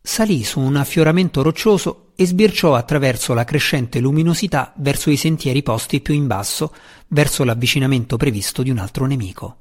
Salì 0.00 0.42
su 0.44 0.60
un 0.60 0.76
affioramento 0.76 1.42
roccioso 1.42 2.10
e 2.16 2.26
sbirciò 2.26 2.74
attraverso 2.74 3.34
la 3.34 3.44
crescente 3.44 4.00
luminosità 4.00 4.72
verso 4.76 5.10
i 5.10 5.16
sentieri 5.16 5.62
posti 5.62 6.00
più 6.00 6.14
in 6.14 6.26
basso, 6.26 6.74
verso 7.08 7.44
l'avvicinamento 7.44 8.16
previsto 8.16 8.62
di 8.62 8.70
un 8.70 8.78
altro 8.78 9.06
nemico. 9.06 9.56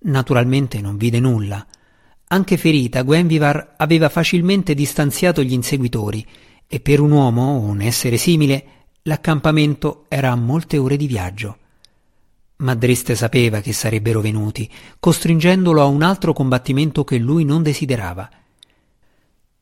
Naturalmente 0.00 0.80
non 0.80 0.96
vide 0.96 1.20
nulla. 1.20 1.66
Anche 2.28 2.56
ferita, 2.58 3.02
Gwenvivar 3.02 3.74
aveva 3.78 4.10
facilmente 4.10 4.74
distanziato 4.74 5.42
gli 5.42 5.52
inseguitori 5.52 6.26
e 6.68 6.78
per 6.78 7.00
un 7.00 7.10
uomo 7.10 7.56
o 7.56 7.60
un 7.60 7.80
essere 7.80 8.16
simile 8.16 8.64
l'accampamento 9.02 10.04
era 10.08 10.30
a 10.30 10.36
molte 10.36 10.78
ore 10.78 10.96
di 10.96 11.08
viaggio. 11.08 11.56
Ma 12.58 12.74
Driste 12.74 13.16
sapeva 13.16 13.60
che 13.60 13.72
sarebbero 13.72 14.20
venuti, 14.20 14.70
costringendolo 15.00 15.80
a 15.80 15.86
un 15.86 16.02
altro 16.02 16.32
combattimento 16.32 17.02
che 17.02 17.18
lui 17.18 17.44
non 17.44 17.62
desiderava– 17.62 18.28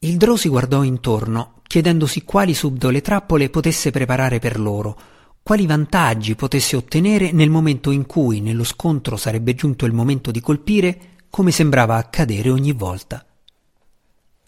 il 0.01 0.19
Drò 0.19 0.37
si 0.37 0.51
guardò 0.51 0.83
intorno, 0.83 1.62
chiedendosi 1.66 2.23
quali 2.23 2.53
subdole 2.53 3.01
trappole 3.01 3.49
potesse 3.49 3.90
preparare 3.90 4.38
per 4.38 4.61
loro, 4.61 4.97
quali 5.42 5.66
vantaggi 5.66 6.35
potesse 6.35 6.77
ottenere 6.77 7.33
nel 7.33 7.49
momento 7.49 7.90
in 7.90 8.05
cui 8.05 8.40
nello 8.40 8.62
scontro 8.62 9.16
sarebbe 9.16 9.55
giunto 9.55 9.87
il 9.87 9.95
momento 9.95 10.31
di 10.31 10.40
colpire, 10.40 10.99
come 11.31 11.51
sembrava 11.51 11.97
accadere 11.97 12.51
ogni 12.51 12.73
volta. 12.73 13.25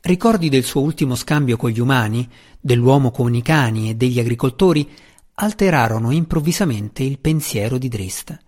Ricordi 0.01 0.49
del 0.49 0.65
suo 0.65 0.81
ultimo 0.83 1.17
scambio 1.17 1.57
con 1.57 1.71
gli 1.71 1.81
umani, 1.81 2.29
dell'uomo 2.61 3.11
con 3.11 3.35
i 3.35 3.43
cani 3.43 3.91
e 3.91 3.95
degli 3.95 4.21
agricoltori, 4.21 4.89
alterarono 5.35 6.13
improvvisamente 6.13 7.03
il 7.03 7.19
pensiero 7.19 7.79
di 7.79 7.89
Drist. 7.89 8.39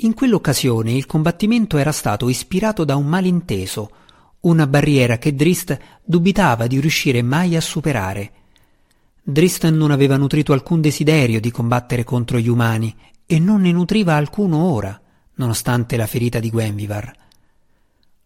In 0.00 0.14
quell'occasione 0.14 0.92
il 0.92 1.06
combattimento 1.06 1.76
era 1.76 1.92
stato 1.92 2.28
ispirato 2.28 2.84
da 2.84 2.96
un 2.96 3.06
malinteso, 3.06 3.90
una 4.40 4.66
barriera 4.66 5.18
che 5.18 5.34
Drist 5.34 5.78
dubitava 6.04 6.66
di 6.66 6.80
riuscire 6.80 7.22
mai 7.22 7.54
a 7.56 7.60
superare. 7.60 8.32
Drist 9.22 9.68
non 9.68 9.90
aveva 9.90 10.16
nutrito 10.16 10.52
alcun 10.52 10.80
desiderio 10.80 11.40
di 11.40 11.50
combattere 11.50 12.04
contro 12.04 12.38
gli 12.38 12.48
umani 12.48 12.94
e 13.26 13.38
non 13.38 13.62
ne 13.62 13.72
nutriva 13.72 14.14
alcuno 14.14 14.58
ora, 14.70 14.98
nonostante 15.34 15.96
la 15.96 16.06
ferita 16.06 16.40
di 16.40 16.50
Gwenvivar. 16.50 17.12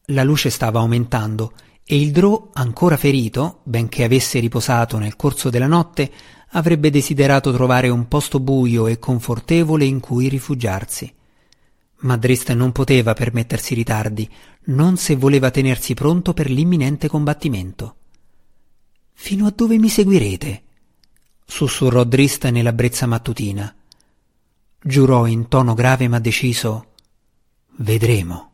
La 0.06 0.24
luce 0.24 0.50
stava 0.50 0.80
aumentando 0.80 1.52
e 1.92 2.00
il 2.00 2.12
Drò, 2.12 2.50
ancora 2.53 2.96
ferito, 2.96 3.62
benché 3.64 4.05
avesse 4.05 4.38
riposato 4.38 4.96
nel 4.98 5.16
corso 5.16 5.50
della 5.50 5.66
notte, 5.66 6.09
avrebbe 6.50 6.88
desiderato 6.88 7.53
trovare 7.53 7.88
un 7.88 8.07
posto 8.07 8.38
buio 8.38 8.87
e 8.87 9.00
confortevole 9.00 9.85
in 9.85 9.98
cui 9.98 10.29
rifugiarsi. 10.29 11.12
Ma 12.03 12.16
Drist 12.16 12.53
non 12.53 12.70
poteva 12.70 13.12
permettersi 13.12 13.74
ritardi, 13.74 14.31
non 14.66 14.98
se 14.98 15.16
voleva 15.16 15.50
tenersi 15.50 15.94
pronto 15.94 16.33
per 16.33 16.48
l'imminente 16.48 17.09
combattimento. 17.09 17.96
Fino 19.12 19.46
a 19.46 19.53
dove 19.53 19.76
mi 19.76 19.88
seguirete? 19.88 20.62
sussurrò 21.44 22.05
Drist 22.05 22.46
nella 22.50 22.72
brezza 22.72 23.07
mattutina. 23.07 23.74
Giurò 24.81 25.26
in 25.26 25.48
tono 25.48 25.74
grave 25.74 26.07
ma 26.07 26.20
deciso 26.20 26.85
Vedremo. 27.79 28.49